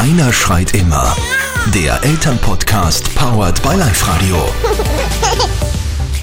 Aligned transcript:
Einer 0.00 0.32
schreit 0.32 0.72
immer. 0.72 1.14
Der 1.74 2.02
Elternpodcast 2.02 3.14
powered 3.14 3.62
by 3.62 3.76
Live 3.76 4.08
Radio. 4.08 4.48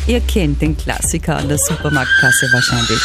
Ihr 0.08 0.20
kennt 0.22 0.64
den 0.64 0.76
Klassiker 0.76 1.38
an 1.38 1.48
der 1.48 1.60
Supermarktkasse 1.60 2.50
wahrscheinlich. 2.52 3.00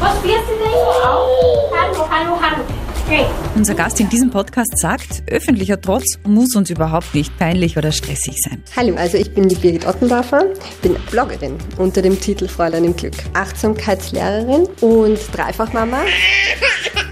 Was 0.00 0.14
wirst 0.24 0.48
du 0.48 0.58
denn 0.58 0.74
auf? 0.74 1.70
Hallo, 1.70 2.10
hallo, 2.10 2.40
hallo. 2.42 2.64
Hey. 3.06 3.26
Unser 3.54 3.74
Gast 3.74 4.00
in 4.00 4.08
diesem 4.08 4.30
Podcast 4.30 4.76
sagt, 4.76 5.22
öffentlicher 5.28 5.80
Trotz 5.80 6.18
muss 6.26 6.56
uns 6.56 6.68
überhaupt 6.68 7.14
nicht 7.14 7.38
peinlich 7.38 7.76
oder 7.76 7.92
stressig 7.92 8.34
sein. 8.42 8.64
Hallo, 8.74 8.96
also 8.96 9.18
ich 9.18 9.32
bin 9.32 9.48
die 9.48 9.54
Birgit 9.54 9.86
Ottendorfer, 9.86 10.46
bin 10.82 10.96
Bloggerin 11.12 11.54
unter 11.76 12.02
dem 12.02 12.20
Titel 12.20 12.48
Fräulein 12.48 12.86
im 12.86 12.96
Glück, 12.96 13.14
Achtsamkeitslehrerin 13.34 14.66
und 14.80 15.18
Dreifachmama. 15.32 16.00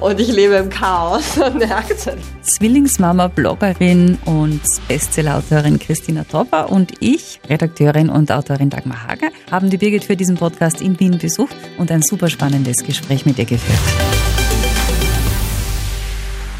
Und 0.00 0.18
ich 0.18 0.28
lebe 0.28 0.54
im 0.54 0.70
Chaos 0.70 1.36
und 1.44 1.58
merkt 1.58 2.08
Zwillingsmama, 2.40 3.28
Bloggerin 3.28 4.16
und 4.24 4.62
Bestsellerautorin 4.88 5.78
Christina 5.78 6.24
Topper 6.24 6.70
und 6.70 6.94
ich, 7.00 7.38
Redakteurin 7.48 8.08
und 8.08 8.32
Autorin 8.32 8.70
Dagmar 8.70 9.06
Hager, 9.06 9.28
haben 9.50 9.68
die 9.68 9.76
Birgit 9.76 10.04
für 10.04 10.16
diesen 10.16 10.36
Podcast 10.36 10.80
in 10.80 10.98
Wien 10.98 11.18
besucht 11.18 11.54
und 11.76 11.90
ein 11.90 12.00
super 12.00 12.30
spannendes 12.30 12.82
Gespräch 12.82 13.26
mit 13.26 13.38
ihr 13.38 13.44
geführt. 13.44 13.78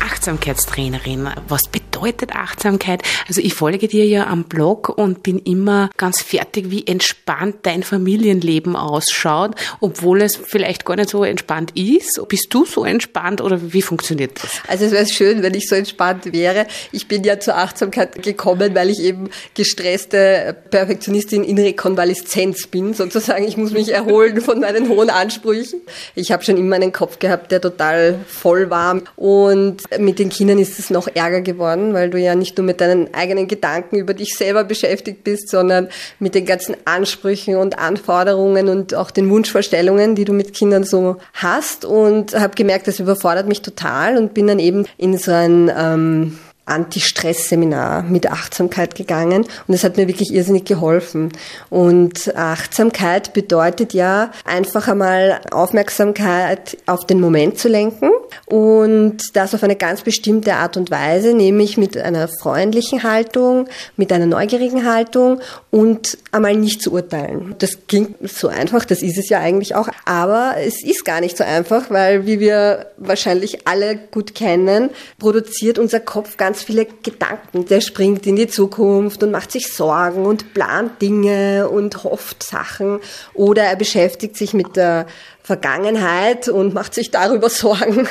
Achtsamkeitstrainerin. 0.01 1.31
Was 1.49 1.63
bedeutet 1.63 1.90
Achtsamkeit? 2.35 3.03
Also 3.29 3.41
ich 3.41 3.55
folge 3.55 3.89
dir 3.89 4.07
ja 4.07 4.27
am 4.27 4.45
Blog 4.45 4.89
und 4.89 5.23
bin 5.23 5.39
immer 5.39 5.91
ganz 5.97 6.23
fertig, 6.23 6.71
wie 6.71 6.87
entspannt 6.87 7.57
dein 7.63 7.83
Familienleben 7.83 8.77
ausschaut, 8.77 9.55
obwohl 9.81 10.23
es 10.23 10.37
vielleicht 10.37 10.85
gar 10.85 10.97
nicht 10.97 11.11
so 11.11 11.25
entspannt 11.25 11.73
ist. 11.77 12.21
Bist 12.29 12.49
du 12.51 12.65
so 12.65 12.85
entspannt 12.85 13.41
oder 13.41 13.73
wie 13.73 13.83
funktioniert 13.83 14.43
das? 14.43 14.61
Also 14.69 14.87
es 14.87 14.93
wäre 14.93 15.07
schön, 15.07 15.43
wenn 15.43 15.55
ich 15.55 15.69
so 15.69 15.75
entspannt 15.75 16.33
wäre. 16.33 16.67
Ich 16.93 17.09
bin 17.09 17.25
ja 17.25 17.39
zur 17.39 17.57
Achtsamkeit 17.57 18.23
gekommen, 18.23 18.75
weil 18.75 18.91
ich 18.91 19.01
eben 19.01 19.31
gestresste 19.55 20.57
Perfektionistin 20.71 21.45
in 21.45 21.59
Rekonvaleszenz 21.59 22.67
bin, 22.67 22.95
sozusagen. 22.95 23.45
Ich 23.47 23.57
muss 23.57 23.73
mich 23.73 23.93
erholen 23.93 24.41
von 24.41 24.61
meinen 24.61 24.89
hohen 24.89 25.11
Ansprüchen. 25.11 25.81
Ich 26.15 26.33
habe 26.33 26.45
schon 26.45 26.57
immer 26.57 26.77
einen 26.77 26.93
Kopf 26.93 27.19
gehabt, 27.19 27.53
der 27.53 27.61
total 27.61 28.19
voll 28.27 28.71
war 28.71 29.01
und 29.17 29.83
mit 29.99 30.19
den 30.19 30.29
Kindern 30.29 30.59
ist 30.59 30.79
es 30.79 30.91
noch 30.91 31.09
ärger 31.15 31.41
geworden, 31.41 31.90
weil 31.95 32.11
du 32.11 32.19
ja 32.19 32.35
nicht 32.35 32.57
nur 32.57 32.67
mit 32.67 32.81
deinen 32.81 33.13
eigenen 33.15 33.49
Gedanken 33.49 33.97
über 33.97 34.15
dich 34.15 34.35
selber 34.37 34.65
beschäftigt 34.65 35.25
bist, 35.25 35.49
sondern 35.49 35.89
mit 36.19 36.35
den 36.35 36.47
ganzen 36.47 36.77
Ansprüchen 36.85 37.57
und 37.57 37.79
Anforderungen 37.79 38.69
und 38.69 38.95
auch 38.95 39.11
den 39.11 39.31
Wunschvorstellungen, 39.31 40.15
die 40.15 40.25
du 40.25 40.33
mit 40.33 40.55
Kindern 40.55 40.85
so 40.85 41.17
hast. 41.35 41.85
Und 41.85 42.35
habe 42.39 42.55
gemerkt, 42.55 42.87
das 42.87 43.01
überfordert 43.01 43.49
mich 43.49 43.63
total 43.63 44.17
und 44.17 44.35
bin 44.35 44.47
dann 44.47 44.59
eben 44.59 44.87
in 44.97 45.17
so 45.19 45.33
ein 45.33 45.71
ähm, 45.77 46.39
Anti-Stress-Seminar 46.71 48.03
mit 48.05 48.31
Achtsamkeit 48.31 48.95
gegangen 48.95 49.45
und 49.67 49.75
es 49.75 49.85
hat 49.85 49.97
mir 49.97 50.09
wirklich 50.09 50.33
irrsinnig 50.33 50.65
geholfen. 50.65 51.33
Und 51.69 52.35
Achtsamkeit 52.37 53.33
bedeutet 53.33 53.93
ja 53.93 54.31
einfach 54.45 54.89
einmal 54.89 55.41
Aufmerksamkeit 55.51 56.79
auf 56.87 57.07
den 57.07 57.21
Moment 57.21 57.59
zu 57.59 57.69
lenken 57.69 58.11
und 58.47 59.19
das 59.35 59.55
auf 59.55 59.63
eine 59.63 59.77
ganz 59.77 60.03
bestimmte 60.03 60.55
Art 60.55 60.77
und 60.77 60.91
Weise, 60.91 61.35
nämlich 61.35 61.77
mit 61.77 61.97
einer 61.97 62.29
freundlichen 62.29 63.03
Haltung, 63.03 63.69
mit 63.97 64.13
einer 64.13 64.27
neugierigen 64.27 64.87
Haltung 64.87 65.41
und 65.71 66.19
einmal 66.33 66.57
nicht 66.57 66.83
zu 66.83 66.93
urteilen. 66.93 67.55
Das 67.59 67.79
klingt 67.89 68.17
so 68.29 68.49
einfach, 68.49 68.85
das 68.85 69.03
ist 69.03 69.19
es 69.19 69.29
ja 69.29 69.41
eigentlich 69.41 69.75
auch, 69.75 69.89
aber 70.05 70.55
es 70.59 70.83
ist 70.83 71.05
gar 71.05 71.21
nicht 71.21 71.37
so 71.37 71.45
einfach, 71.45 71.91
weil 71.91 72.27
wie 72.27 72.41
wir 72.41 72.87
wahrscheinlich 72.97 73.67
alle 73.67 73.97
gut 73.97 74.35
kennen, 74.35 74.91
produziert 75.19 75.79
unser 75.79 76.01
Kopf 76.01 76.37
ganz 76.37 76.60
viele 76.63 76.87
Gedanken. 76.87 77.67
Der 77.67 77.81
springt 77.81 78.27
in 78.27 78.37
die 78.37 78.49
Zukunft 78.49 79.23
und 79.23 79.31
macht 79.31 79.53
sich 79.53 79.73
Sorgen 79.73 80.27
und 80.27 80.55
plant 80.55 81.01
Dinge 81.03 81.69
und 81.69 82.05
hofft 82.05 82.43
Sachen 82.43 83.01
oder 83.35 83.65
er 83.65 83.77
beschäftigt 83.77 84.37
sich 84.37 84.55
mit 84.55 84.77
der 84.77 85.07
Vergangenheit 85.43 86.49
und 86.49 86.75
macht 86.75 86.95
sich 86.95 87.11
darüber 87.11 87.51
Sorgen 87.51 88.09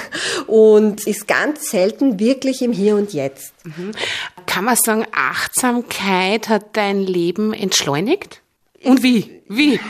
und 0.48 1.08
ist 1.08 1.28
ganz 1.28 1.70
selten 1.70 2.20
wirklich 2.20 2.62
im 2.62 2.72
Hier 2.72 2.96
und 2.96 3.14
Jetzt. 3.14 3.54
Mhm. 3.64 3.92
Kann 4.46 4.66
man 4.66 4.76
sagen, 4.76 5.06
Achtsamkeit 5.16 6.50
hat 6.50 6.66
dein 6.74 7.02
Leben 7.02 7.54
entschleunigt? 7.54 8.42
Und 8.84 9.04
wie? 9.04 9.39
Wie? 9.50 9.80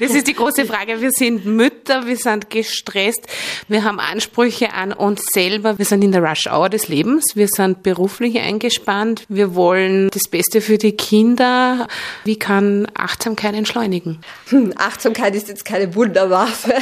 Das 0.00 0.12
ist 0.12 0.26
die 0.26 0.34
große 0.34 0.64
Frage. 0.64 1.00
Wir 1.00 1.12
sind 1.12 1.44
Mütter, 1.44 2.06
wir 2.06 2.16
sind 2.16 2.50
gestresst, 2.50 3.20
wir 3.68 3.84
haben 3.84 4.00
Ansprüche 4.00 4.72
an 4.72 4.92
uns 4.92 5.26
selber, 5.32 5.78
wir 5.78 5.84
sind 5.84 6.02
in 6.02 6.10
der 6.10 6.22
Rush-Hour 6.22 6.68
des 6.68 6.88
Lebens, 6.88 7.24
wir 7.34 7.46
sind 7.46 7.82
beruflich 7.82 8.40
eingespannt, 8.40 9.24
wir 9.28 9.54
wollen 9.54 10.08
das 10.10 10.24
Beste 10.28 10.60
für 10.60 10.78
die 10.78 10.96
Kinder. 10.96 11.86
Wie 12.24 12.38
kann 12.38 12.88
Achtsamkeit 12.94 13.54
entschleunigen? 13.54 14.20
Hm, 14.48 14.72
Achtsamkeit 14.76 15.36
ist 15.36 15.48
jetzt 15.48 15.64
keine 15.64 15.94
Wunderwaffe, 15.94 16.74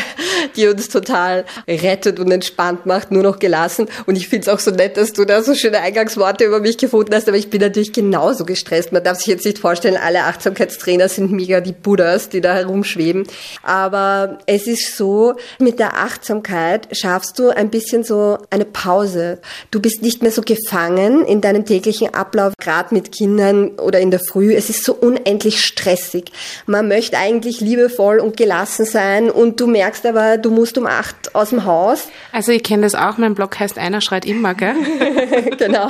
die 0.56 0.68
uns 0.68 0.88
total 0.88 1.44
rettet 1.68 2.18
und 2.18 2.30
entspannt 2.30 2.86
macht, 2.86 3.10
nur 3.10 3.24
noch 3.24 3.40
gelassen. 3.40 3.88
Und 4.06 4.16
ich 4.16 4.28
finde 4.28 4.48
es 4.48 4.48
auch 4.48 4.60
so 4.60 4.70
nett, 4.70 4.96
dass 4.96 5.12
du 5.12 5.24
da 5.24 5.42
so 5.42 5.54
schöne 5.54 5.80
Eingangsworte 5.80 6.44
über 6.44 6.60
mich 6.60 6.78
gefunden 6.78 7.14
hast, 7.14 7.28
aber 7.28 7.36
ich 7.36 7.50
bin 7.50 7.60
natürlich 7.60 7.92
genauso 7.92 8.46
gestresst. 8.46 8.92
Man 8.92 9.04
darf 9.04 9.18
sich 9.18 9.26
jetzt 9.26 9.44
nicht 9.44 9.58
vorstellen, 9.58 9.96
alle 9.96 10.24
Achtsamkeitstrainer 10.24 11.08
sind 11.08 11.30
mega 11.30 11.60
die 11.60 11.71
Buddhas, 11.72 12.28
die 12.28 12.40
da 12.40 12.54
herumschweben. 12.54 13.26
Aber 13.62 14.38
es 14.46 14.66
ist 14.66 14.96
so, 14.96 15.34
mit 15.58 15.78
der 15.78 15.94
Achtsamkeit 15.94 16.88
schaffst 16.92 17.38
du 17.38 17.50
ein 17.50 17.70
bisschen 17.70 18.04
so 18.04 18.38
eine 18.50 18.64
Pause. 18.64 19.38
Du 19.70 19.80
bist 19.80 20.02
nicht 20.02 20.22
mehr 20.22 20.32
so 20.32 20.42
gefangen 20.42 21.24
in 21.24 21.40
deinem 21.40 21.64
täglichen 21.64 22.14
Ablauf, 22.14 22.54
gerade 22.58 22.94
mit 22.94 23.12
Kindern 23.12 23.68
oder 23.78 24.00
in 24.00 24.10
der 24.10 24.20
Früh. 24.20 24.54
Es 24.54 24.70
ist 24.70 24.84
so 24.84 24.94
unendlich 24.94 25.60
stressig. 25.60 26.32
Man 26.66 26.88
möchte 26.88 27.18
eigentlich 27.18 27.60
liebevoll 27.60 28.18
und 28.18 28.36
gelassen 28.36 28.84
sein 28.84 29.30
und 29.30 29.60
du 29.60 29.66
merkst 29.66 30.06
aber, 30.06 30.38
du 30.38 30.50
musst 30.50 30.78
um 30.78 30.86
acht 30.86 31.34
aus 31.34 31.50
dem 31.50 31.64
Haus. 31.64 32.08
Also 32.32 32.52
ich 32.52 32.62
kenne 32.62 32.82
das 32.82 32.94
auch, 32.94 33.18
mein 33.18 33.34
Blog 33.34 33.58
heißt 33.58 33.78
Einer 33.78 34.00
schreit 34.00 34.24
immer, 34.24 34.54
gell? 34.54 34.74
genau. 35.58 35.88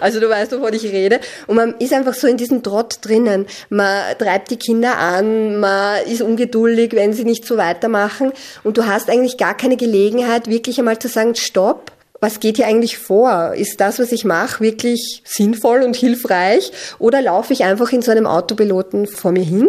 Also 0.00 0.20
du 0.20 0.28
weißt, 0.28 0.52
wovon 0.52 0.72
ich 0.72 0.84
rede. 0.84 1.20
Und 1.46 1.56
man 1.56 1.74
ist 1.78 1.92
einfach 1.92 2.14
so 2.14 2.26
in 2.26 2.36
diesem 2.36 2.62
Trott 2.62 2.98
drinnen. 3.02 3.46
Man 3.68 4.16
treibt 4.18 4.50
die 4.50 4.56
Kinder 4.56 4.98
an, 4.98 5.23
man 5.24 6.04
ist 6.06 6.22
ungeduldig, 6.22 6.92
wenn 6.92 7.12
sie 7.12 7.24
nicht 7.24 7.46
so 7.46 7.56
weitermachen. 7.56 8.32
Und 8.62 8.76
du 8.78 8.86
hast 8.86 9.08
eigentlich 9.08 9.36
gar 9.36 9.56
keine 9.56 9.76
Gelegenheit, 9.76 10.48
wirklich 10.48 10.78
einmal 10.78 10.98
zu 10.98 11.08
sagen, 11.08 11.34
stopp, 11.34 11.92
was 12.20 12.40
geht 12.40 12.56
hier 12.56 12.66
eigentlich 12.66 12.96
vor? 12.96 13.52
Ist 13.54 13.80
das, 13.80 13.98
was 13.98 14.10
ich 14.10 14.24
mache, 14.24 14.62
wirklich 14.62 15.22
sinnvoll 15.24 15.82
und 15.82 15.94
hilfreich? 15.94 16.72
Oder 16.98 17.20
laufe 17.20 17.52
ich 17.52 17.64
einfach 17.64 17.92
in 17.92 18.00
so 18.00 18.10
einem 18.10 18.26
Autopiloten 18.26 19.06
vor 19.06 19.32
mir 19.32 19.44
hin? 19.44 19.68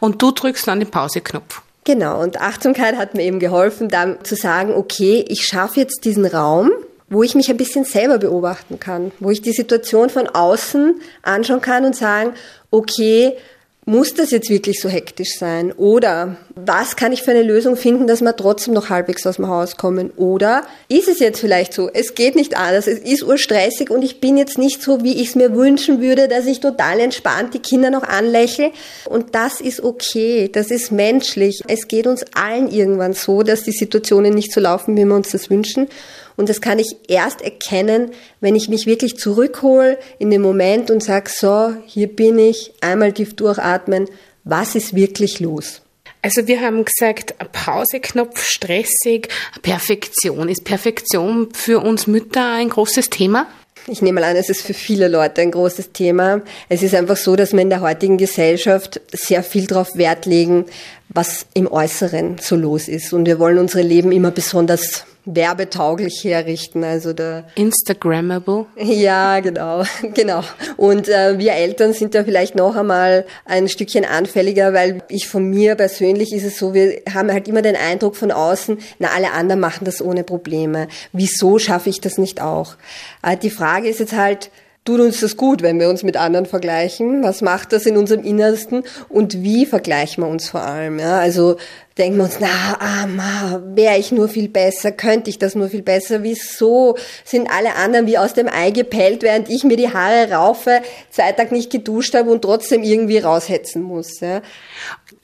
Und 0.00 0.20
du 0.20 0.32
drückst 0.32 0.66
dann 0.66 0.80
den 0.80 0.90
Pauseknopf. 0.90 1.62
Genau, 1.84 2.20
und 2.20 2.40
Achtsamkeit 2.40 2.96
hat 2.96 3.14
mir 3.14 3.22
eben 3.22 3.38
geholfen, 3.38 3.88
dann 3.88 4.24
zu 4.24 4.36
sagen, 4.36 4.74
okay, 4.74 5.24
ich 5.28 5.44
schaffe 5.44 5.80
jetzt 5.80 6.04
diesen 6.04 6.26
Raum, 6.26 6.70
wo 7.08 7.22
ich 7.22 7.34
mich 7.34 7.50
ein 7.50 7.56
bisschen 7.56 7.84
selber 7.84 8.18
beobachten 8.18 8.80
kann, 8.80 9.12
wo 9.20 9.30
ich 9.30 9.42
die 9.42 9.52
Situation 9.52 10.08
von 10.08 10.28
außen 10.28 11.00
anschauen 11.22 11.60
kann 11.60 11.84
und 11.84 11.94
sagen, 11.94 12.34
okay, 12.70 13.36
muss 13.84 14.14
das 14.14 14.30
jetzt 14.30 14.48
wirklich 14.48 14.80
so 14.80 14.88
hektisch 14.88 15.36
sein? 15.36 15.72
Oder 15.72 16.36
was 16.54 16.94
kann 16.94 17.12
ich 17.12 17.22
für 17.22 17.32
eine 17.32 17.42
Lösung 17.42 17.74
finden, 17.74 18.06
dass 18.06 18.20
wir 18.20 18.36
trotzdem 18.36 18.74
noch 18.74 18.90
halbwegs 18.90 19.26
aus 19.26 19.36
dem 19.36 19.48
Haus 19.48 19.76
kommen? 19.76 20.12
Oder 20.12 20.62
ist 20.88 21.08
es 21.08 21.18
jetzt 21.18 21.40
vielleicht 21.40 21.74
so, 21.74 21.90
es 21.92 22.14
geht 22.14 22.36
nicht 22.36 22.56
anders, 22.56 22.86
es 22.86 23.00
ist 23.00 23.24
urstressig 23.24 23.90
und 23.90 24.02
ich 24.02 24.20
bin 24.20 24.36
jetzt 24.36 24.56
nicht 24.56 24.82
so, 24.82 25.02
wie 25.02 25.20
ich 25.20 25.30
es 25.30 25.34
mir 25.34 25.56
wünschen 25.56 26.00
würde, 26.00 26.28
dass 26.28 26.46
ich 26.46 26.60
total 26.60 27.00
entspannt 27.00 27.54
die 27.54 27.58
Kinder 27.58 27.90
noch 27.90 28.04
anlächle. 28.04 28.70
Und 29.06 29.34
das 29.34 29.60
ist 29.60 29.82
okay, 29.82 30.48
das 30.52 30.70
ist 30.70 30.92
menschlich. 30.92 31.62
Es 31.66 31.88
geht 31.88 32.06
uns 32.06 32.24
allen 32.34 32.70
irgendwann 32.70 33.14
so, 33.14 33.42
dass 33.42 33.64
die 33.64 33.72
Situationen 33.72 34.32
nicht 34.32 34.52
so 34.52 34.60
laufen, 34.60 34.96
wie 34.96 35.04
wir 35.04 35.14
uns 35.16 35.30
das 35.30 35.50
wünschen. 35.50 35.88
Und 36.36 36.48
das 36.48 36.60
kann 36.60 36.78
ich 36.78 36.96
erst 37.08 37.42
erkennen, 37.42 38.10
wenn 38.40 38.56
ich 38.56 38.68
mich 38.68 38.86
wirklich 38.86 39.16
zurückhole 39.16 39.98
in 40.18 40.30
den 40.30 40.42
Moment 40.42 40.90
und 40.90 41.02
sage, 41.02 41.30
so, 41.30 41.74
hier 41.86 42.08
bin 42.08 42.38
ich, 42.38 42.72
einmal 42.80 43.12
tief 43.12 43.34
durchatmen, 43.34 44.08
was 44.44 44.74
ist 44.74 44.94
wirklich 44.94 45.40
los? 45.40 45.82
Also 46.24 46.46
wir 46.46 46.60
haben 46.60 46.84
gesagt, 46.84 47.34
Pauseknopf, 47.50 48.40
stressig, 48.44 49.28
Perfektion. 49.62 50.48
Ist 50.48 50.64
Perfektion 50.64 51.48
für 51.52 51.80
uns 51.80 52.06
Mütter 52.06 52.52
ein 52.52 52.68
großes 52.68 53.10
Thema? 53.10 53.48
Ich 53.88 54.00
nehme 54.00 54.20
mal 54.20 54.30
an, 54.30 54.36
es 54.36 54.48
ist 54.48 54.62
für 54.62 54.74
viele 54.74 55.08
Leute 55.08 55.40
ein 55.40 55.50
großes 55.50 55.90
Thema. 55.92 56.42
Es 56.68 56.84
ist 56.84 56.94
einfach 56.94 57.16
so, 57.16 57.34
dass 57.34 57.52
wir 57.52 57.60
in 57.60 57.70
der 57.70 57.80
heutigen 57.80 58.16
Gesellschaft 58.16 59.00
sehr 59.12 59.42
viel 59.42 59.66
darauf 59.66 59.96
Wert 59.96 60.24
legen, 60.24 60.66
was 61.08 61.46
im 61.54 61.66
Äußeren 61.66 62.38
so 62.40 62.54
los 62.54 62.86
ist. 62.86 63.12
Und 63.12 63.26
wir 63.26 63.40
wollen 63.40 63.58
unsere 63.58 63.82
Leben 63.82 64.12
immer 64.12 64.30
besonders 64.30 65.04
werbetauglich 65.24 66.24
herrichten. 66.24 66.84
Also 66.84 67.12
der 67.12 67.44
Instagrammable. 67.54 68.66
Ja, 68.76 69.40
genau, 69.40 69.84
genau. 70.14 70.42
Und 70.76 71.08
äh, 71.08 71.38
wir 71.38 71.52
Eltern 71.52 71.92
sind 71.92 72.14
da 72.14 72.24
vielleicht 72.24 72.54
noch 72.54 72.76
einmal 72.76 73.24
ein 73.44 73.68
Stückchen 73.68 74.04
anfälliger, 74.04 74.72
weil 74.72 75.02
ich 75.08 75.28
von 75.28 75.44
mir 75.44 75.74
persönlich 75.74 76.32
ist 76.32 76.44
es 76.44 76.58
so, 76.58 76.74
wir 76.74 77.02
haben 77.12 77.30
halt 77.32 77.48
immer 77.48 77.62
den 77.62 77.76
Eindruck 77.76 78.16
von 78.16 78.30
außen, 78.30 78.78
na 78.98 79.08
alle 79.14 79.32
anderen 79.32 79.60
machen 79.60 79.84
das 79.84 80.02
ohne 80.02 80.24
Probleme. 80.24 80.88
Wieso 81.12 81.58
schaffe 81.58 81.90
ich 81.90 82.00
das 82.00 82.18
nicht 82.18 82.40
auch? 82.40 82.74
Äh, 83.22 83.36
die 83.36 83.50
Frage 83.50 83.88
ist 83.88 84.00
jetzt 84.00 84.16
halt, 84.16 84.50
tut 84.84 85.00
uns 85.00 85.20
das 85.20 85.36
gut, 85.36 85.62
wenn 85.62 85.78
wir 85.78 85.88
uns 85.88 86.02
mit 86.02 86.16
anderen 86.16 86.46
vergleichen? 86.46 87.22
Was 87.22 87.40
macht 87.40 87.72
das 87.72 87.86
in 87.86 87.96
unserem 87.96 88.24
Innersten? 88.24 88.82
Und 89.08 89.42
wie 89.42 89.64
vergleichen 89.64 90.24
wir 90.24 90.28
uns 90.28 90.48
vor 90.48 90.62
allem? 90.62 90.98
Ja, 90.98 91.18
also 91.18 91.56
denken 91.96 92.16
wir 92.16 92.24
uns, 92.24 92.38
na, 92.40 92.48
ah, 92.80 93.60
wäre 93.74 93.98
ich 93.98 94.10
nur 94.10 94.28
viel 94.28 94.48
besser, 94.48 94.90
könnte 94.90 95.30
ich 95.30 95.38
das 95.38 95.54
nur 95.54 95.68
viel 95.68 95.82
besser? 95.82 96.24
Wieso 96.24 96.96
sind 97.24 97.48
alle 97.48 97.76
anderen 97.76 98.06
wie 98.06 98.18
aus 98.18 98.34
dem 98.34 98.48
Ei 98.48 98.70
gepellt, 98.70 99.22
während 99.22 99.48
ich 99.48 99.62
mir 99.62 99.76
die 99.76 99.92
Haare 99.92 100.32
raufe, 100.32 100.82
zwei 101.10 101.30
Tage 101.32 101.54
nicht 101.54 101.70
geduscht 101.70 102.14
habe 102.14 102.30
und 102.30 102.42
trotzdem 102.42 102.82
irgendwie 102.82 103.18
raushetzen 103.18 103.82
muss? 103.82 104.18
Ja? 104.20 104.42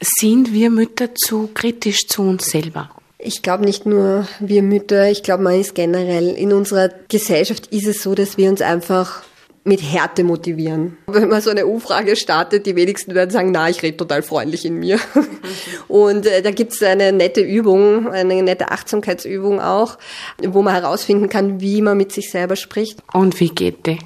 Sind 0.00 0.52
wir 0.52 0.70
Mütter 0.70 1.14
zu 1.16 1.50
kritisch 1.52 2.06
zu 2.06 2.22
uns 2.22 2.50
selber? 2.50 2.90
Ich 3.20 3.42
glaube 3.42 3.64
nicht 3.64 3.84
nur 3.84 4.28
wir 4.38 4.62
Mütter, 4.62 5.10
ich 5.10 5.24
glaube, 5.24 5.42
man 5.42 5.60
ist 5.60 5.74
generell 5.74 6.28
in 6.28 6.52
unserer 6.52 6.90
Gesellschaft 7.08 7.66
ist 7.68 7.88
es 7.88 8.00
so, 8.00 8.14
dass 8.14 8.36
wir 8.36 8.48
uns 8.48 8.62
einfach 8.62 9.24
mit 9.64 9.82
Härte 9.82 10.24
motivieren. 10.24 10.96
Wenn 11.06 11.28
man 11.28 11.40
so 11.42 11.50
eine 11.50 11.66
Umfrage 11.66 12.16
startet, 12.16 12.66
die 12.66 12.76
wenigsten 12.76 13.14
werden 13.14 13.30
sagen, 13.30 13.50
na, 13.52 13.68
ich 13.68 13.82
rede 13.82 13.96
total 13.96 14.22
freundlich 14.22 14.64
in 14.64 14.74
mir. 14.74 14.98
Und 15.88 16.26
äh, 16.26 16.42
da 16.42 16.50
gibt's 16.50 16.82
eine 16.82 17.12
nette 17.12 17.40
Übung, 17.40 18.10
eine 18.10 18.42
nette 18.42 18.70
Achtsamkeitsübung 18.70 19.60
auch, 19.60 19.98
wo 20.42 20.62
man 20.62 20.74
herausfinden 20.74 21.28
kann, 21.28 21.60
wie 21.60 21.82
man 21.82 21.96
mit 21.96 22.12
sich 22.12 22.30
selber 22.30 22.56
spricht. 22.56 22.98
Und 23.12 23.38
wie 23.40 23.50
geht 23.50 23.86
die? 23.86 23.98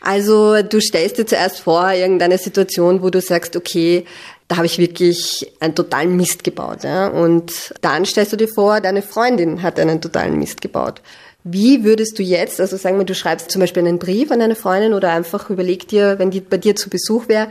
Also 0.00 0.62
du 0.62 0.80
stellst 0.80 1.18
dir 1.18 1.26
zuerst 1.26 1.60
vor, 1.60 1.90
irgendeine 1.92 2.38
Situation, 2.38 3.02
wo 3.02 3.10
du 3.10 3.20
sagst, 3.20 3.54
okay, 3.54 4.06
da 4.48 4.56
habe 4.56 4.66
ich 4.66 4.78
wirklich 4.78 5.52
einen 5.60 5.74
totalen 5.74 6.16
Mist 6.16 6.42
gebaut. 6.42 6.82
Ja? 6.82 7.06
Und 7.08 7.72
dann 7.82 8.04
stellst 8.04 8.32
du 8.32 8.36
dir 8.36 8.48
vor, 8.48 8.80
deine 8.80 9.02
Freundin 9.02 9.62
hat 9.62 9.78
einen 9.78 10.00
totalen 10.00 10.38
Mist 10.38 10.60
gebaut. 10.60 11.02
Wie 11.42 11.84
würdest 11.84 12.18
du 12.18 12.22
jetzt, 12.22 12.60
also 12.60 12.76
sagen 12.76 12.98
wir, 12.98 13.04
du 13.04 13.14
schreibst 13.14 13.50
zum 13.50 13.60
Beispiel 13.60 13.86
einen 13.86 13.98
Brief 13.98 14.30
an 14.30 14.42
eine 14.42 14.54
Freundin 14.54 14.92
oder 14.92 15.10
einfach 15.10 15.48
überleg 15.48 15.88
dir, 15.88 16.18
wenn 16.18 16.30
die 16.30 16.40
bei 16.40 16.58
dir 16.58 16.76
zu 16.76 16.90
Besuch 16.90 17.28
wäre, 17.28 17.48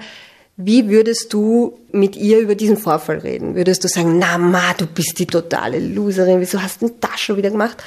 wie 0.57 0.89
würdest 0.89 1.31
du 1.33 1.79
mit 1.91 2.17
ihr 2.17 2.39
über 2.39 2.53
diesen 2.53 2.77
Vorfall 2.77 3.19
reden? 3.19 3.55
Würdest 3.55 3.83
du 3.83 3.87
sagen, 3.87 4.19
na 4.19 4.37
ma, 4.37 4.73
du 4.77 4.85
bist 4.85 5.17
die 5.17 5.25
totale 5.25 5.79
Loserin, 5.79 6.41
wieso 6.41 6.61
hast 6.61 6.81
du 6.81 6.91
das 6.99 7.19
schon 7.19 7.37
wieder 7.37 7.49
gemacht? 7.49 7.81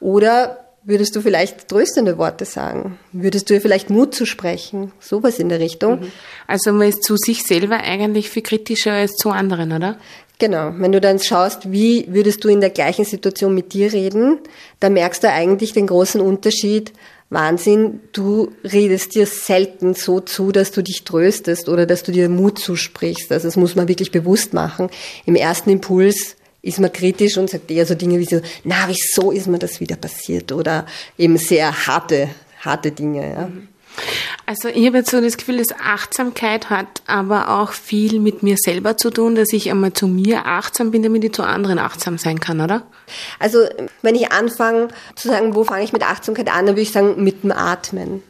Oder 0.00 0.69
würdest 0.82 1.14
du 1.14 1.20
vielleicht 1.20 1.68
tröstende 1.68 2.18
Worte 2.18 2.44
sagen? 2.44 2.98
Würdest 3.12 3.50
du 3.50 3.54
ihr 3.54 3.60
vielleicht 3.60 3.90
Mut 3.90 4.14
zu 4.14 4.26
sprechen? 4.26 4.92
Sowas 5.00 5.38
in 5.38 5.48
der 5.48 5.60
Richtung. 5.60 6.00
Mhm. 6.00 6.12
Also 6.46 6.72
man 6.72 6.88
ist 6.88 7.02
zu 7.02 7.16
sich 7.16 7.44
selber 7.44 7.80
eigentlich 7.80 8.30
viel 8.30 8.42
kritischer 8.42 8.92
als 8.92 9.16
zu 9.16 9.30
anderen, 9.30 9.72
oder? 9.72 9.98
Genau. 10.38 10.72
Wenn 10.78 10.92
du 10.92 11.00
dann 11.00 11.18
schaust, 11.18 11.70
wie 11.70 12.06
würdest 12.08 12.42
du 12.44 12.48
in 12.48 12.60
der 12.60 12.70
gleichen 12.70 13.04
Situation 13.04 13.54
mit 13.54 13.74
dir 13.74 13.92
reden, 13.92 14.38
dann 14.80 14.94
merkst 14.94 15.22
du 15.22 15.30
eigentlich 15.30 15.74
den 15.74 15.86
großen 15.86 16.20
Unterschied. 16.20 16.92
Wahnsinn, 17.28 18.00
du 18.12 18.50
redest 18.64 19.14
dir 19.14 19.26
selten 19.26 19.94
so 19.94 20.18
zu, 20.18 20.50
dass 20.50 20.72
du 20.72 20.82
dich 20.82 21.04
tröstest 21.04 21.68
oder 21.68 21.86
dass 21.86 22.02
du 22.02 22.10
dir 22.10 22.28
Mut 22.28 22.58
zusprichst. 22.58 23.30
Also 23.30 23.46
das 23.46 23.56
muss 23.56 23.76
man 23.76 23.86
wirklich 23.86 24.10
bewusst 24.10 24.52
machen. 24.52 24.88
Im 25.26 25.36
ersten 25.36 25.70
Impuls 25.70 26.36
ist 26.62 26.78
man 26.78 26.92
kritisch 26.92 27.36
und 27.38 27.50
sagt 27.50 27.70
eher 27.70 27.86
so 27.86 27.94
Dinge 27.94 28.18
wie 28.18 28.24
so, 28.24 28.40
na, 28.64 28.88
wieso 28.88 29.30
ist 29.30 29.46
mir 29.46 29.58
das 29.58 29.80
wieder 29.80 29.96
passiert? 29.96 30.52
Oder 30.52 30.86
eben 31.16 31.36
sehr 31.38 31.86
harte, 31.86 32.28
harte 32.60 32.92
Dinge. 32.92 33.32
Ja. 33.32 33.46
Mhm. 33.46 33.68
Also 34.50 34.66
ich 34.66 34.84
habe 34.84 34.96
jetzt 34.96 35.12
so 35.12 35.20
das 35.20 35.36
Gefühl, 35.36 35.58
dass 35.58 35.68
Achtsamkeit 35.78 36.70
hat 36.70 37.02
aber 37.06 37.60
auch 37.60 37.70
viel 37.70 38.18
mit 38.18 38.42
mir 38.42 38.56
selber 38.58 38.96
zu 38.96 39.10
tun, 39.10 39.36
dass 39.36 39.52
ich 39.52 39.70
einmal 39.70 39.92
zu 39.92 40.08
mir 40.08 40.44
achtsam 40.44 40.90
bin, 40.90 41.04
damit 41.04 41.22
ich 41.22 41.32
zu 41.32 41.44
anderen 41.44 41.78
achtsam 41.78 42.18
sein 42.18 42.40
kann, 42.40 42.60
oder? 42.60 42.82
Also 43.38 43.60
wenn 44.02 44.16
ich 44.16 44.32
anfange 44.32 44.88
zu 45.14 45.28
sagen, 45.28 45.54
wo 45.54 45.62
fange 45.62 45.84
ich 45.84 45.92
mit 45.92 46.02
Achtsamkeit 46.02 46.48
an, 46.48 46.66
dann 46.66 46.74
würde 46.74 46.80
ich 46.80 46.90
sagen, 46.90 47.22
mit 47.22 47.44
dem 47.44 47.52
Atmen 47.52 48.24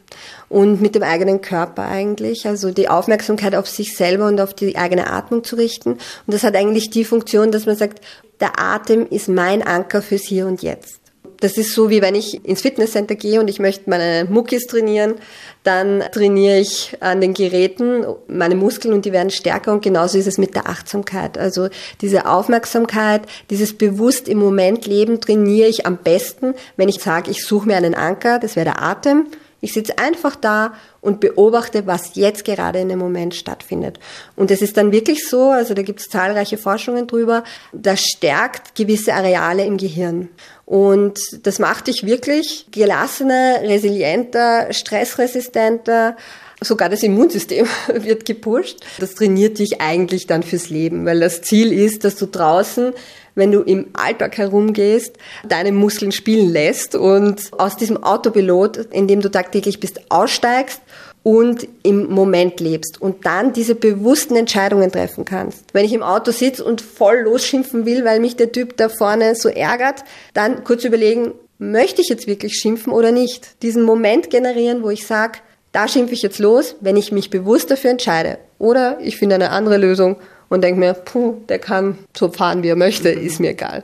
und 0.47 0.79
mit 0.79 0.93
dem 0.93 1.01
eigenen 1.01 1.41
Körper 1.41 1.85
eigentlich. 1.85 2.45
Also 2.45 2.69
die 2.69 2.87
Aufmerksamkeit 2.87 3.55
auf 3.55 3.67
sich 3.67 3.97
selber 3.97 4.27
und 4.27 4.39
auf 4.39 4.53
die 4.53 4.77
eigene 4.77 5.11
Atmung 5.11 5.43
zu 5.43 5.55
richten. 5.55 5.93
Und 5.93 6.01
das 6.27 6.43
hat 6.43 6.55
eigentlich 6.55 6.91
die 6.91 7.03
Funktion, 7.03 7.51
dass 7.51 7.65
man 7.65 7.75
sagt, 7.77 7.99
der 8.39 8.59
Atem 8.59 9.07
ist 9.09 9.27
mein 9.27 9.63
Anker 9.63 10.03
fürs 10.03 10.25
Hier 10.25 10.45
und 10.45 10.61
Jetzt. 10.61 11.00
Das 11.41 11.57
ist 11.57 11.73
so, 11.73 11.89
wie 11.89 12.01
wenn 12.01 12.15
ich 12.15 12.45
ins 12.45 12.61
Fitnesscenter 12.61 13.15
gehe 13.15 13.39
und 13.39 13.49
ich 13.49 13.59
möchte 13.59 13.89
meine 13.89 14.25
Muckis 14.29 14.67
trainieren, 14.67 15.15
dann 15.63 16.03
trainiere 16.11 16.59
ich 16.59 16.95
an 17.01 17.19
den 17.19 17.33
Geräten 17.33 18.05
meine 18.27 18.55
Muskeln 18.55 18.93
und 18.93 19.05
die 19.05 19.11
werden 19.11 19.31
stärker 19.31 19.73
und 19.73 19.83
genauso 19.83 20.17
ist 20.17 20.27
es 20.27 20.37
mit 20.37 20.55
der 20.55 20.69
Achtsamkeit. 20.69 21.39
Also 21.39 21.69
diese 21.99 22.27
Aufmerksamkeit, 22.27 23.23
dieses 23.49 23.75
bewusst 23.75 24.29
im 24.29 24.37
Moment 24.37 24.85
leben 24.85 25.19
trainiere 25.19 25.67
ich 25.67 25.85
am 25.85 25.97
besten, 25.97 26.53
wenn 26.77 26.89
ich 26.89 27.01
sage, 27.01 27.31
ich 27.31 27.43
suche 27.43 27.67
mir 27.67 27.75
einen 27.75 27.95
Anker, 27.95 28.39
das 28.39 28.55
wäre 28.55 28.65
der 28.65 28.81
Atem. 28.81 29.25
Ich 29.61 29.73
sitze 29.73 29.99
einfach 29.99 30.35
da 30.35 30.73
und 31.01 31.19
beobachte, 31.19 31.85
was 31.85 32.15
jetzt 32.15 32.45
gerade 32.45 32.79
in 32.79 32.89
dem 32.89 32.99
Moment 32.99 33.35
stattfindet. 33.35 33.99
Und 34.35 34.49
es 34.49 34.61
ist 34.61 34.75
dann 34.75 34.91
wirklich 34.91 35.27
so, 35.27 35.51
also 35.51 35.75
da 35.75 35.83
gibt 35.83 35.99
es 35.99 36.09
zahlreiche 36.09 36.57
Forschungen 36.57 37.07
drüber, 37.07 37.43
das 37.71 38.01
stärkt 38.01 38.75
gewisse 38.75 39.13
Areale 39.13 39.63
im 39.65 39.77
Gehirn. 39.77 40.29
Und 40.65 41.19
das 41.43 41.59
macht 41.59 41.87
dich 41.87 42.05
wirklich 42.05 42.65
gelassener, 42.71 43.61
resilienter, 43.61 44.71
stressresistenter. 44.71 46.15
Sogar 46.63 46.89
das 46.89 47.03
Immunsystem 47.03 47.65
wird 47.93 48.25
gepusht. 48.25 48.79
Das 48.99 49.15
trainiert 49.15 49.59
dich 49.59 49.81
eigentlich 49.81 50.27
dann 50.27 50.43
fürs 50.43 50.69
Leben, 50.69 51.05
weil 51.05 51.19
das 51.19 51.41
Ziel 51.41 51.73
ist, 51.73 52.03
dass 52.03 52.15
du 52.15 52.27
draußen 52.27 52.93
wenn 53.35 53.51
du 53.51 53.61
im 53.61 53.87
Alltag 53.93 54.37
herumgehst, 54.37 55.17
deine 55.47 55.71
Muskeln 55.71 56.11
spielen 56.11 56.49
lässt 56.49 56.95
und 56.95 57.51
aus 57.57 57.77
diesem 57.77 58.03
Autopilot, 58.03 58.77
in 58.91 59.07
dem 59.07 59.21
du 59.21 59.29
tagtäglich 59.29 59.79
bist, 59.79 60.01
aussteigst 60.09 60.81
und 61.23 61.67
im 61.83 62.09
Moment 62.09 62.59
lebst 62.59 62.99
und 62.99 63.25
dann 63.25 63.53
diese 63.53 63.75
bewussten 63.75 64.35
Entscheidungen 64.35 64.91
treffen 64.91 65.23
kannst. 65.23 65.65
Wenn 65.73 65.85
ich 65.85 65.93
im 65.93 66.03
Auto 66.03 66.31
sitze 66.31 66.63
und 66.63 66.81
voll 66.81 67.21
losschimpfen 67.21 67.85
will, 67.85 68.03
weil 68.05 68.19
mich 68.19 68.35
der 68.35 68.51
Typ 68.51 68.75
da 68.77 68.89
vorne 68.89 69.35
so 69.35 69.49
ärgert, 69.49 70.03
dann 70.33 70.63
kurz 70.63 70.83
überlegen, 70.83 71.33
möchte 71.59 72.01
ich 72.01 72.09
jetzt 72.09 72.25
wirklich 72.25 72.55
schimpfen 72.55 72.91
oder 72.91 73.11
nicht? 73.11 73.61
Diesen 73.61 73.83
Moment 73.83 74.31
generieren, 74.31 74.81
wo 74.81 74.89
ich 74.89 75.05
sage, 75.05 75.39
da 75.71 75.87
schimpfe 75.87 76.13
ich 76.13 76.21
jetzt 76.21 76.39
los, 76.39 76.75
wenn 76.81 76.97
ich 76.97 77.11
mich 77.11 77.29
bewusst 77.29 77.71
dafür 77.71 77.91
entscheide. 77.91 78.37
Oder 78.57 78.99
ich 79.01 79.17
finde 79.17 79.35
eine 79.35 79.51
andere 79.51 79.77
Lösung 79.77 80.17
und 80.49 80.63
denke 80.63 80.79
mir, 80.79 80.93
puh, 80.93 81.37
der 81.47 81.59
kann 81.59 81.97
so 82.15 82.29
fahren, 82.31 82.63
wie 82.63 82.69
er 82.69 82.75
möchte, 82.75 83.09
ist 83.09 83.39
mir 83.39 83.51
egal. 83.51 83.83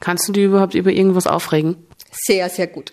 Kannst 0.00 0.28
du 0.28 0.32
dich 0.32 0.44
überhaupt 0.44 0.74
über 0.74 0.90
irgendwas 0.90 1.26
aufregen? 1.26 1.76
Sehr, 2.10 2.48
sehr 2.48 2.66
gut. 2.66 2.90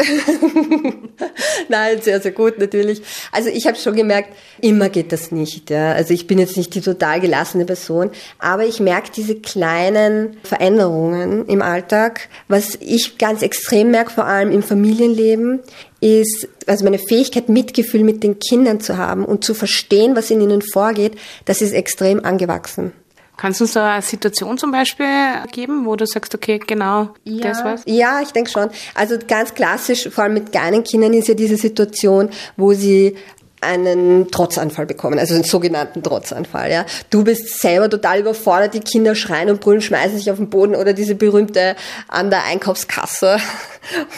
Nein, 1.70 2.02
sehr, 2.02 2.20
sehr 2.20 2.32
gut 2.32 2.60
natürlich. 2.60 3.02
Also 3.32 3.50
ich 3.50 3.66
habe 3.66 3.78
schon 3.78 3.96
gemerkt, 3.96 4.30
immer 4.62 4.90
geht 4.90 5.12
das 5.12 5.32
nicht. 5.32 5.70
Ja. 5.70 5.94
Also 5.94 6.14
ich 6.14 6.28
bin 6.28 6.38
jetzt 6.38 6.58
nicht 6.58 6.76
die 6.76 6.82
total 6.82 7.22
gelassene 7.22 7.66
Person, 7.66 8.12
aber 8.40 8.66
ich 8.66 8.80
merke 8.80 9.12
diese 9.16 9.36
kleinen 9.36 10.38
Veränderungen 10.44 11.48
im 11.48 11.62
Alltag. 11.62 12.28
Was 12.50 12.78
ich 12.82 13.18
ganz 13.18 13.42
extrem 13.42 13.92
merke, 13.92 14.12
vor 14.12 14.26
allem 14.26 14.52
im 14.52 14.64
Familienleben, 14.64 15.62
ist, 16.02 16.48
also 16.68 16.84
meine 16.84 17.00
Fähigkeit, 17.00 17.48
Mitgefühl 17.48 18.04
mit 18.04 18.22
den 18.22 18.40
Kindern 18.40 18.82
zu 18.82 18.98
haben 18.98 19.24
und 19.24 19.44
zu 19.44 19.54
verstehen, 19.54 20.16
was 20.16 20.30
in 20.30 20.42
ihnen 20.42 20.62
vorgeht, 20.62 21.14
das 21.46 21.62
ist 21.62 21.72
extrem 21.72 22.24
angewachsen. 22.24 22.92
Kannst 23.38 23.60
du 23.60 23.66
uns 23.66 23.74
da 23.74 23.94
eine 23.94 24.02
Situation 24.02 24.58
zum 24.58 24.72
Beispiel 24.72 25.08
geben, 25.52 25.86
wo 25.86 25.96
du 25.96 26.06
sagst, 26.06 26.34
okay, 26.36 26.60
genau 26.60 27.10
ja, 27.24 27.50
das 27.50 27.64
war's? 27.64 27.82
Ja, 27.86 28.22
ich 28.22 28.32
denke 28.32 28.50
schon. 28.50 28.70
Also 28.94 29.18
ganz 29.28 29.54
klassisch, 29.54 30.10
vor 30.10 30.24
allem 30.24 30.36
mit 30.36 30.52
kleinen 30.52 30.84
Kindern, 30.84 31.14
ist 31.14 31.28
ja 31.28 31.34
diese 31.34 31.58
Situation, 31.58 32.30
wo 32.58 32.74
sie 32.74 33.16
einen 33.62 34.30
Trotzanfall 34.32 34.86
bekommen, 34.86 35.18
also 35.18 35.34
einen 35.34 35.44
sogenannten 35.44 36.04
Trotzanfall. 36.04 36.72
Ja. 36.72 36.86
Du 37.10 37.24
bist 37.24 37.60
selber 37.60 37.90
total 37.90 38.20
überfordert, 38.20 38.74
die 38.74 38.80
Kinder 38.80 39.16
schreien 39.16 39.50
und 39.50 39.62
brüllen, 39.62 39.82
schmeißen 39.82 40.18
sich 40.18 40.30
auf 40.30 40.38
den 40.38 40.50
Boden 40.50 40.76
oder 40.76 40.94
diese 40.94 41.16
berühmte 41.16 41.76
an 42.08 42.30
der 42.30 42.44
Einkaufskasse 42.44 43.38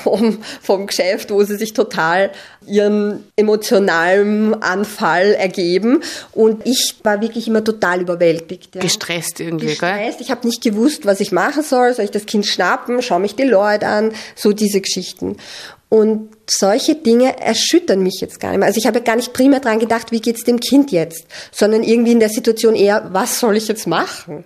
vom, 0.03 0.39
vom 0.61 0.87
Geschäft, 0.87 1.31
wo 1.31 1.43
sie 1.43 1.55
sich 1.55 1.73
total 1.73 2.31
ihren 2.65 3.23
emotionalen 3.35 4.61
Anfall 4.61 5.33
ergeben. 5.33 6.03
Und 6.33 6.65
ich 6.65 6.95
war 7.03 7.21
wirklich 7.21 7.47
immer 7.47 7.63
total 7.63 8.01
überwältigt. 8.01 8.75
Ja. 8.75 8.81
Gestresst 8.81 9.39
irgendwie, 9.39 9.67
Gestresst. 9.67 10.19
Ich 10.19 10.31
habe 10.31 10.45
nicht 10.45 10.61
gewusst, 10.61 11.05
was 11.05 11.19
ich 11.19 11.31
machen 11.31 11.63
soll. 11.63 11.93
Soll 11.93 12.05
ich 12.05 12.11
das 12.11 12.25
Kind 12.25 12.45
schnappen? 12.45 13.01
Schau 13.01 13.19
mich 13.19 13.35
die 13.35 13.43
Leute 13.43 13.87
an? 13.87 14.11
So 14.35 14.51
diese 14.51 14.81
Geschichten. 14.81 15.37
Und 15.89 16.35
solche 16.49 16.95
Dinge 16.95 17.39
erschüttern 17.39 18.03
mich 18.03 18.19
jetzt 18.19 18.41
gar 18.41 18.49
nicht 18.49 18.59
mehr. 18.59 18.67
Also 18.67 18.77
ich 18.77 18.87
habe 18.87 19.01
gar 19.01 19.15
nicht 19.15 19.31
primär 19.31 19.61
dran 19.61 19.79
gedacht, 19.79 20.11
wie 20.11 20.19
geht's 20.19 20.43
dem 20.43 20.59
Kind 20.59 20.91
jetzt, 20.91 21.25
sondern 21.51 21.81
irgendwie 21.83 22.11
in 22.11 22.19
der 22.19 22.29
Situation 22.29 22.75
eher, 22.75 23.09
was 23.13 23.39
soll 23.39 23.55
ich 23.55 23.69
jetzt 23.69 23.87
machen? 23.87 24.43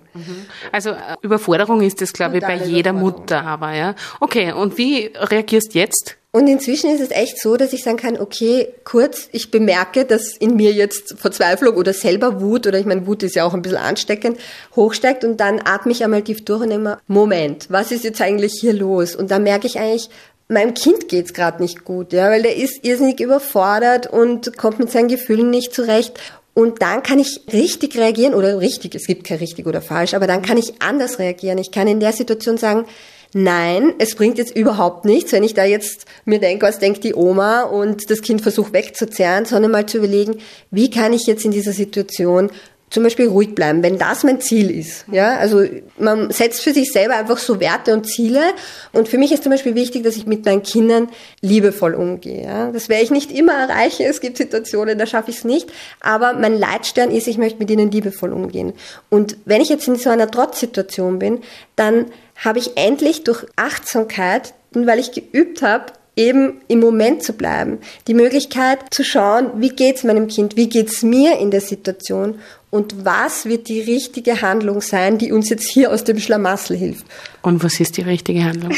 Also 0.70 0.90
äh, 0.90 1.16
Überforderung 1.22 1.82
ist 1.82 2.00
das, 2.00 2.12
glaube 2.12 2.38
ich, 2.38 2.42
bei 2.42 2.56
jeder 2.56 2.92
Mutter, 2.92 3.42
aber 3.42 3.72
ja. 3.72 3.96
Okay, 4.20 4.52
und 4.52 4.78
wie 4.78 5.10
reagierst 5.16 5.74
jetzt? 5.74 6.16
Und 6.34 6.46
inzwischen 6.46 6.88
ist 6.88 7.02
es 7.02 7.10
echt 7.10 7.38
so, 7.38 7.58
dass 7.58 7.74
ich 7.74 7.82
sagen 7.82 7.98
kann, 7.98 8.18
okay, 8.18 8.72
kurz, 8.84 9.28
ich 9.32 9.50
bemerke, 9.50 10.06
dass 10.06 10.34
in 10.34 10.56
mir 10.56 10.72
jetzt 10.72 11.14
Verzweiflung 11.18 11.76
oder 11.76 11.92
selber 11.92 12.40
Wut, 12.40 12.66
oder 12.66 12.78
ich 12.78 12.86
meine, 12.86 13.06
Wut 13.06 13.22
ist 13.22 13.34
ja 13.36 13.44
auch 13.44 13.52
ein 13.52 13.60
bisschen 13.60 13.76
ansteckend, 13.76 14.38
hochsteigt 14.74 15.24
und 15.24 15.40
dann 15.40 15.60
atme 15.62 15.92
ich 15.92 16.02
einmal 16.02 16.22
tief 16.22 16.42
durch 16.42 16.62
und 16.62 16.70
denke 16.70 16.84
mir, 16.84 16.98
Moment, 17.06 17.66
was 17.68 17.92
ist 17.92 18.02
jetzt 18.02 18.22
eigentlich 18.22 18.54
hier 18.58 18.72
los? 18.72 19.14
Und 19.14 19.30
dann 19.30 19.42
merke 19.42 19.66
ich 19.66 19.78
eigentlich, 19.78 20.08
meinem 20.52 20.74
Kind 20.74 21.08
geht's 21.08 21.32
gerade 21.32 21.62
nicht 21.62 21.84
gut, 21.84 22.12
ja, 22.12 22.30
weil 22.30 22.42
der 22.42 22.56
ist 22.56 22.84
irrsinnig 22.84 23.20
überfordert 23.20 24.06
und 24.06 24.56
kommt 24.56 24.78
mit 24.78 24.90
seinen 24.90 25.08
Gefühlen 25.08 25.50
nicht 25.50 25.74
zurecht. 25.74 26.18
Und 26.54 26.82
dann 26.82 27.02
kann 27.02 27.18
ich 27.18 27.40
richtig 27.52 27.96
reagieren 27.96 28.34
oder 28.34 28.60
richtig, 28.60 28.94
es 28.94 29.06
gibt 29.06 29.24
kein 29.24 29.38
richtig 29.38 29.66
oder 29.66 29.80
falsch, 29.80 30.12
aber 30.12 30.26
dann 30.26 30.42
kann 30.42 30.58
ich 30.58 30.82
anders 30.82 31.18
reagieren. 31.18 31.56
Ich 31.58 31.70
kann 31.70 31.88
in 31.88 31.98
der 31.98 32.12
Situation 32.12 32.58
sagen, 32.58 32.84
nein, 33.32 33.94
es 33.98 34.14
bringt 34.14 34.36
jetzt 34.36 34.54
überhaupt 34.54 35.06
nichts, 35.06 35.32
wenn 35.32 35.44
ich 35.44 35.54
da 35.54 35.64
jetzt 35.64 36.04
mir 36.26 36.40
denke, 36.40 36.66
was 36.66 36.78
denkt 36.78 37.04
die 37.04 37.14
Oma 37.14 37.62
und 37.62 38.10
das 38.10 38.20
Kind 38.20 38.42
versucht 38.42 38.74
wegzuzerren, 38.74 39.46
sondern 39.46 39.70
mal 39.70 39.86
zu 39.86 39.98
überlegen, 39.98 40.36
wie 40.70 40.90
kann 40.90 41.14
ich 41.14 41.26
jetzt 41.26 41.44
in 41.44 41.52
dieser 41.52 41.72
Situation 41.72 42.50
zum 42.92 43.02
Beispiel 43.02 43.28
ruhig 43.28 43.54
bleiben, 43.54 43.82
wenn 43.82 43.96
das 43.96 44.22
mein 44.22 44.40
Ziel 44.42 44.70
ist. 44.70 45.06
Ja, 45.10 45.36
also 45.36 45.64
man 45.98 46.30
setzt 46.30 46.60
für 46.60 46.74
sich 46.74 46.92
selber 46.92 47.16
einfach 47.16 47.38
so 47.38 47.58
Werte 47.58 47.94
und 47.94 48.06
Ziele. 48.06 48.42
Und 48.92 49.08
für 49.08 49.16
mich 49.16 49.32
ist 49.32 49.42
zum 49.42 49.50
Beispiel 49.50 49.74
wichtig, 49.74 50.04
dass 50.04 50.16
ich 50.16 50.26
mit 50.26 50.44
meinen 50.44 50.62
Kindern 50.62 51.08
liebevoll 51.40 51.94
umgehe. 51.94 52.44
Ja, 52.44 52.70
das 52.70 52.90
werde 52.90 53.02
ich 53.02 53.10
nicht 53.10 53.32
immer 53.32 53.54
erreichen. 53.54 54.04
Es 54.04 54.20
gibt 54.20 54.36
Situationen, 54.36 54.98
da 54.98 55.06
schaffe 55.06 55.30
ich 55.30 55.38
es 55.38 55.44
nicht. 55.44 55.72
Aber 56.00 56.34
mein 56.34 56.58
Leitstern 56.58 57.10
ist, 57.10 57.28
ich 57.28 57.38
möchte 57.38 57.58
mit 57.58 57.70
ihnen 57.70 57.90
liebevoll 57.90 58.30
umgehen. 58.30 58.74
Und 59.08 59.38
wenn 59.46 59.62
ich 59.62 59.70
jetzt 59.70 59.88
in 59.88 59.96
so 59.96 60.10
einer 60.10 60.30
Trotzsituation 60.30 61.18
bin, 61.18 61.40
dann 61.76 62.06
habe 62.36 62.58
ich 62.58 62.76
endlich 62.76 63.24
durch 63.24 63.46
Achtsamkeit, 63.56 64.52
weil 64.72 64.98
ich 64.98 65.12
geübt 65.12 65.62
habe, 65.62 65.86
eben 66.14 66.60
im 66.68 66.80
Moment 66.80 67.22
zu 67.22 67.32
bleiben, 67.32 67.78
die 68.06 68.12
Möglichkeit 68.12 68.80
zu 68.90 69.02
schauen, 69.02 69.50
wie 69.56 69.70
geht's 69.70 70.04
meinem 70.04 70.28
Kind, 70.28 70.56
wie 70.56 70.68
geht's 70.68 71.02
mir 71.02 71.38
in 71.38 71.50
der 71.50 71.62
Situation 71.62 72.38
und 72.72 73.04
was 73.04 73.44
wird 73.44 73.68
die 73.68 73.82
richtige 73.82 74.40
Handlung 74.40 74.80
sein, 74.80 75.18
die 75.18 75.30
uns 75.30 75.50
jetzt 75.50 75.68
hier 75.68 75.92
aus 75.92 76.04
dem 76.04 76.18
Schlamassel 76.18 76.74
hilft. 76.74 77.04
Und 77.42 77.62
was 77.62 77.78
ist 77.78 77.98
die 77.98 78.02
richtige 78.02 78.42
Handlung? 78.44 78.72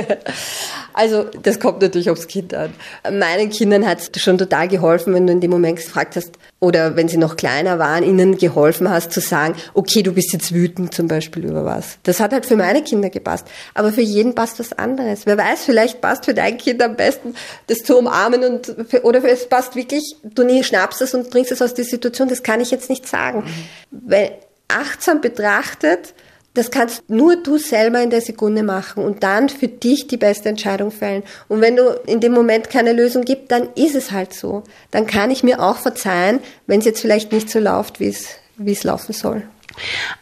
also 0.92 1.24
das 1.42 1.58
kommt 1.58 1.80
natürlich 1.80 2.10
aufs 2.10 2.28
Kind 2.28 2.52
an. 2.52 2.74
Meinen 3.10 3.48
Kindern 3.48 3.86
hat 3.86 4.14
es 4.14 4.22
schon 4.22 4.36
total 4.36 4.68
geholfen, 4.68 5.14
wenn 5.14 5.26
du 5.26 5.32
in 5.32 5.40
dem 5.40 5.50
Moment 5.50 5.78
gefragt 5.78 6.14
hast 6.16 6.32
oder 6.60 6.94
wenn 6.94 7.08
sie 7.08 7.16
noch 7.16 7.36
kleiner 7.36 7.78
waren, 7.78 8.04
ihnen 8.04 8.36
geholfen 8.36 8.90
hast 8.90 9.12
zu 9.12 9.20
sagen, 9.20 9.54
okay, 9.72 10.02
du 10.02 10.12
bist 10.12 10.32
jetzt 10.34 10.52
wütend 10.52 10.94
zum 10.94 11.08
Beispiel 11.08 11.46
über 11.46 11.64
was. 11.64 11.96
Das 12.02 12.20
hat 12.20 12.32
halt 12.32 12.44
für 12.44 12.56
meine 12.56 12.82
Kinder 12.82 13.08
gepasst. 13.08 13.46
Aber 13.72 13.92
für 13.92 14.02
jeden 14.02 14.34
passt 14.34 14.58
was 14.58 14.74
anderes. 14.74 15.24
Wer 15.24 15.38
weiß, 15.38 15.64
vielleicht 15.64 16.02
passt 16.02 16.26
für 16.26 16.34
dein 16.34 16.58
Kind 16.58 16.82
am 16.82 16.96
besten, 16.96 17.34
das 17.66 17.78
zu 17.78 17.98
umarmen 17.98 18.44
und 18.44 18.76
oder 19.02 19.24
es 19.24 19.48
passt 19.48 19.74
wirklich, 19.74 20.16
du 20.22 20.44
nie 20.44 20.62
schnappst 20.62 21.00
es 21.00 21.14
und 21.14 21.30
bringst 21.30 21.50
es 21.50 21.62
aus 21.62 21.72
der 21.72 21.86
Situation. 21.86 22.28
Das 22.28 22.42
kann 22.42 22.60
ich 22.60 22.70
jetzt 22.70 22.90
nicht 22.90 23.08
sagen. 23.08 23.44
Mhm. 23.90 24.10
Weil 24.10 24.32
achtsam 24.68 25.22
betrachtet, 25.22 26.14
das 26.54 26.70
kannst 26.70 27.08
nur 27.08 27.36
du 27.36 27.58
selber 27.58 28.02
in 28.02 28.10
der 28.10 28.20
Sekunde 28.20 28.62
machen 28.62 29.04
und 29.04 29.22
dann 29.22 29.48
für 29.48 29.68
dich 29.68 30.08
die 30.08 30.16
beste 30.16 30.48
Entscheidung 30.48 30.90
fällen. 30.90 31.22
Und 31.48 31.60
wenn 31.60 31.76
du 31.76 32.00
in 32.06 32.20
dem 32.20 32.32
Moment 32.32 32.70
keine 32.70 32.92
Lösung 32.92 33.24
gibt, 33.24 33.52
dann 33.52 33.68
ist 33.74 33.94
es 33.94 34.10
halt 34.10 34.34
so. 34.34 34.64
Dann 34.90 35.06
kann 35.06 35.30
ich 35.30 35.44
mir 35.44 35.62
auch 35.62 35.76
verzeihen, 35.76 36.40
wenn 36.66 36.80
es 36.80 36.86
jetzt 36.86 37.00
vielleicht 37.00 37.30
nicht 37.32 37.50
so 37.50 37.60
läuft, 37.60 38.00
wie 38.00 38.08
es, 38.08 38.84
laufen 38.84 39.12
soll. 39.12 39.42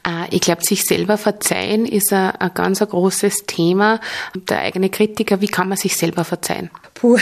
Äh, 0.06 0.26
ich 0.30 0.42
glaube, 0.42 0.62
sich 0.62 0.82
selber 0.82 1.16
verzeihen 1.16 1.86
ist 1.86 2.12
ein, 2.12 2.32
ein 2.32 2.50
ganz 2.52 2.82
ein 2.82 2.88
großes 2.88 3.46
Thema. 3.46 4.00
Der 4.34 4.60
eigene 4.60 4.90
Kritiker, 4.90 5.40
wie 5.40 5.48
kann 5.48 5.68
man 5.68 5.78
sich 5.78 5.96
selber 5.96 6.24
verzeihen? 6.24 6.70
Puh, 6.92 7.16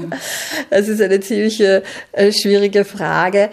das 0.70 0.88
ist 0.88 1.02
eine 1.02 1.20
ziemlich 1.20 1.60
äh, 1.60 1.82
schwierige 2.32 2.84
Frage. 2.86 3.50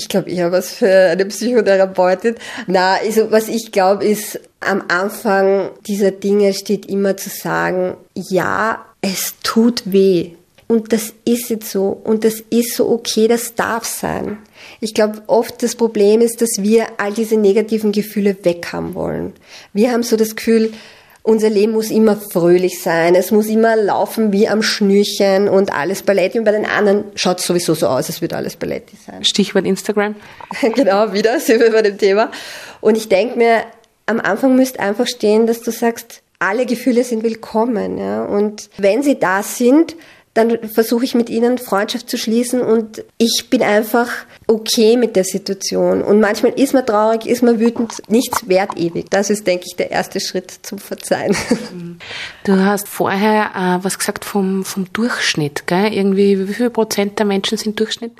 Ich 0.00 0.08
glaube 0.08 0.30
eher 0.30 0.50
was 0.50 0.72
für 0.72 1.10
eine 1.10 1.26
Psychotherapeutin. 1.26 2.36
Na, 2.66 2.94
also 2.94 3.30
was 3.30 3.48
ich 3.48 3.70
glaube 3.70 4.06
ist, 4.06 4.40
am 4.60 4.82
Anfang 4.88 5.68
dieser 5.86 6.10
Dinge 6.10 6.54
steht 6.54 6.86
immer 6.86 7.18
zu 7.18 7.28
sagen, 7.28 7.98
ja, 8.14 8.82
es 9.02 9.34
tut 9.42 9.82
weh. 9.84 10.30
Und 10.68 10.94
das 10.94 11.12
ist 11.26 11.50
jetzt 11.50 11.70
so. 11.70 12.00
Und 12.02 12.24
das 12.24 12.42
ist 12.48 12.76
so 12.76 12.88
okay, 12.88 13.28
das 13.28 13.54
darf 13.54 13.84
sein. 13.84 14.38
Ich 14.80 14.94
glaube, 14.94 15.20
oft 15.26 15.62
das 15.62 15.76
Problem 15.76 16.22
ist, 16.22 16.40
dass 16.40 16.62
wir 16.62 16.86
all 16.96 17.12
diese 17.12 17.36
negativen 17.36 17.92
Gefühle 17.92 18.38
weg 18.42 18.68
haben 18.72 18.94
wollen. 18.94 19.34
Wir 19.74 19.92
haben 19.92 20.02
so 20.02 20.16
das 20.16 20.34
Gefühl, 20.34 20.72
unser 21.22 21.50
Leben 21.50 21.72
muss 21.72 21.90
immer 21.90 22.16
fröhlich 22.16 22.82
sein, 22.82 23.14
es 23.14 23.30
muss 23.30 23.46
immer 23.46 23.76
laufen 23.76 24.32
wie 24.32 24.48
am 24.48 24.62
Schnürchen 24.62 25.48
und 25.48 25.72
alles 25.72 26.02
Balletti. 26.02 26.38
Und 26.38 26.44
bei 26.44 26.52
den 26.52 26.64
anderen 26.64 27.04
schaut 27.14 27.40
es 27.40 27.46
sowieso 27.46 27.74
so 27.74 27.88
aus, 27.88 28.06
als 28.06 28.20
würde 28.20 28.36
alles 28.36 28.56
Balletti 28.56 28.96
sein. 29.06 29.24
Stichwort 29.24 29.66
Instagram. 29.66 30.14
genau, 30.74 31.12
wieder 31.12 31.38
sind 31.40 31.60
wir 31.60 31.70
bei 31.72 31.82
dem 31.82 31.98
Thema. 31.98 32.30
Und 32.80 32.96
ich 32.96 33.08
denke 33.08 33.36
mir, 33.36 33.64
am 34.06 34.18
Anfang 34.20 34.56
müsste 34.56 34.80
einfach 34.80 35.06
stehen, 35.06 35.46
dass 35.46 35.60
du 35.60 35.70
sagst, 35.70 36.22
alle 36.38 36.64
Gefühle 36.64 37.04
sind 37.04 37.22
willkommen. 37.22 37.98
Ja? 37.98 38.24
Und 38.24 38.70
wenn 38.78 39.02
sie 39.02 39.18
da 39.18 39.42
sind, 39.42 39.94
dann 40.34 40.58
versuche 40.68 41.04
ich 41.04 41.14
mit 41.14 41.28
ihnen 41.28 41.58
Freundschaft 41.58 42.08
zu 42.08 42.16
schließen 42.16 42.60
und 42.60 43.04
ich 43.18 43.50
bin 43.50 43.62
einfach 43.62 44.10
okay 44.50 44.96
mit 44.96 45.14
der 45.14 45.24
Situation. 45.24 46.02
Und 46.02 46.20
manchmal 46.20 46.52
ist 46.58 46.74
man 46.74 46.84
traurig, 46.84 47.26
ist 47.26 47.42
man 47.42 47.60
wütend, 47.60 48.02
nichts 48.08 48.48
wert 48.48 48.76
ewig. 48.76 49.08
Das 49.08 49.30
ist, 49.30 49.46
denke 49.46 49.66
ich, 49.68 49.76
der 49.76 49.92
erste 49.92 50.18
Schritt 50.20 50.50
zum 50.62 50.78
Verzeihen. 50.78 51.36
Du 52.44 52.56
hast 52.56 52.88
vorher 52.88 53.50
äh, 53.54 53.84
was 53.84 53.98
gesagt 53.98 54.24
vom, 54.24 54.64
vom 54.64 54.92
Durchschnitt, 54.92 55.66
gell? 55.66 55.92
Irgendwie, 55.92 56.48
wie 56.48 56.54
viel 56.54 56.70
Prozent 56.70 57.18
der 57.18 57.26
Menschen 57.26 57.58
sind 57.58 57.78
Durchschnitt? 57.78 58.12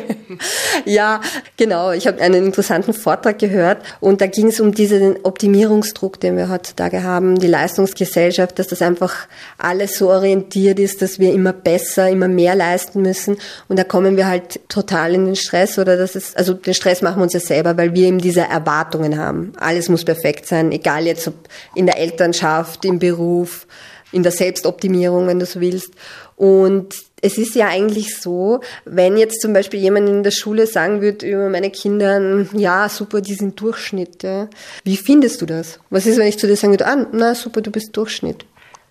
ja, 0.86 1.20
genau. 1.56 1.90
Ich 1.92 2.06
habe 2.06 2.20
einen 2.22 2.46
interessanten 2.46 2.94
Vortrag 2.94 3.38
gehört 3.38 3.82
und 4.00 4.20
da 4.20 4.26
ging 4.26 4.46
es 4.46 4.58
um 4.60 4.72
diesen 4.72 5.16
Optimierungsdruck, 5.22 6.18
den 6.20 6.36
wir 6.36 6.48
heutzutage 6.48 7.02
haben, 7.02 7.38
die 7.38 7.46
Leistungsgesellschaft, 7.46 8.58
dass 8.58 8.68
das 8.68 8.80
einfach 8.80 9.26
alles 9.58 9.98
so 9.98 10.08
orientiert 10.08 10.78
ist, 10.78 11.02
dass 11.02 11.18
wir 11.18 11.32
immer 11.34 11.52
besser, 11.52 12.08
immer 12.08 12.28
mehr 12.28 12.54
leisten 12.54 13.02
müssen. 13.02 13.36
Und 13.68 13.78
da 13.78 13.84
kommen 13.84 14.16
wir 14.16 14.26
halt 14.26 14.60
total 14.68 15.14
in 15.14 15.26
den 15.26 15.36
Stress 15.42 15.78
oder 15.78 15.96
das 15.96 16.16
ist, 16.16 16.36
also 16.36 16.54
den 16.54 16.74
Stress 16.74 17.02
machen 17.02 17.18
wir 17.18 17.24
uns 17.24 17.34
ja 17.34 17.40
selber, 17.40 17.76
weil 17.76 17.94
wir 17.94 18.06
eben 18.06 18.18
diese 18.18 18.42
Erwartungen 18.42 19.18
haben. 19.18 19.52
Alles 19.56 19.88
muss 19.88 20.04
perfekt 20.04 20.46
sein, 20.46 20.72
egal 20.72 21.06
jetzt 21.06 21.28
ob 21.28 21.34
in 21.74 21.86
der 21.86 21.98
Elternschaft, 21.98 22.84
im 22.84 22.98
Beruf, 22.98 23.66
in 24.12 24.22
der 24.22 24.32
Selbstoptimierung, 24.32 25.26
wenn 25.26 25.38
du 25.38 25.46
so 25.46 25.60
willst. 25.60 25.92
Und 26.36 26.94
es 27.20 27.38
ist 27.38 27.54
ja 27.54 27.68
eigentlich 27.68 28.18
so, 28.18 28.60
wenn 28.84 29.16
jetzt 29.16 29.40
zum 29.40 29.52
Beispiel 29.52 29.80
jemand 29.80 30.08
in 30.08 30.22
der 30.22 30.32
Schule 30.32 30.66
sagen 30.66 31.00
würde 31.00 31.26
über 31.26 31.48
meine 31.48 31.70
Kinder, 31.70 32.46
ja, 32.52 32.88
super, 32.88 33.20
die 33.20 33.34
sind 33.34 33.60
Durchschnitt. 33.60 34.22
Ja. 34.22 34.48
Wie 34.82 34.96
findest 34.96 35.40
du 35.40 35.46
das? 35.46 35.78
Was 35.88 36.06
ist, 36.06 36.18
wenn 36.18 36.26
ich 36.26 36.38
zu 36.38 36.46
dir 36.46 36.56
sagen 36.56 36.72
würde, 36.72 36.86
ah, 36.86 37.06
na 37.12 37.34
super, 37.34 37.60
du 37.60 37.70
bist 37.70 37.96
Durchschnitt? 37.96 38.44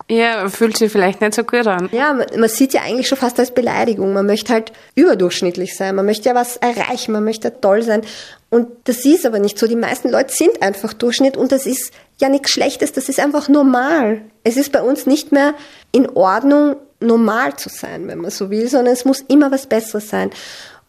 Ja, 0.09 0.49
fühlt 0.49 0.77
sich 0.77 0.91
vielleicht 0.91 1.21
nicht 1.21 1.33
so 1.33 1.43
gut 1.43 1.67
an. 1.67 1.89
Ja, 1.91 2.13
man, 2.13 2.27
man 2.37 2.49
sieht 2.49 2.73
ja 2.73 2.81
eigentlich 2.81 3.07
schon 3.07 3.17
fast 3.17 3.39
als 3.39 3.51
Beleidigung. 3.51 4.13
Man 4.13 4.25
möchte 4.25 4.53
halt 4.53 4.71
überdurchschnittlich 4.95 5.75
sein. 5.75 5.95
Man 5.95 6.05
möchte 6.05 6.29
ja 6.29 6.35
was 6.35 6.57
erreichen. 6.57 7.11
Man 7.11 7.23
möchte 7.23 7.59
toll 7.61 7.83
sein. 7.83 8.01
Und 8.49 8.67
das 8.85 9.05
ist 9.05 9.25
aber 9.25 9.39
nicht 9.39 9.57
so. 9.57 9.67
Die 9.67 9.75
meisten 9.75 10.09
Leute 10.09 10.33
sind 10.33 10.61
einfach 10.61 10.93
Durchschnitt 10.93 11.37
und 11.37 11.51
das 11.51 11.65
ist 11.65 11.93
ja 12.19 12.29
nichts 12.29 12.51
Schlechtes. 12.51 12.91
Das 12.91 13.07
ist 13.07 13.19
einfach 13.19 13.47
normal. 13.47 14.21
Es 14.43 14.57
ist 14.57 14.71
bei 14.71 14.81
uns 14.81 15.05
nicht 15.05 15.31
mehr 15.31 15.53
in 15.91 16.09
Ordnung, 16.09 16.75
normal 17.01 17.55
zu 17.55 17.69
sein, 17.69 18.07
wenn 18.07 18.19
man 18.19 18.31
so 18.31 18.49
will, 18.49 18.67
sondern 18.69 18.93
es 18.93 19.05
muss 19.05 19.21
immer 19.21 19.51
was 19.51 19.67
Besseres 19.67 20.09
sein. 20.09 20.29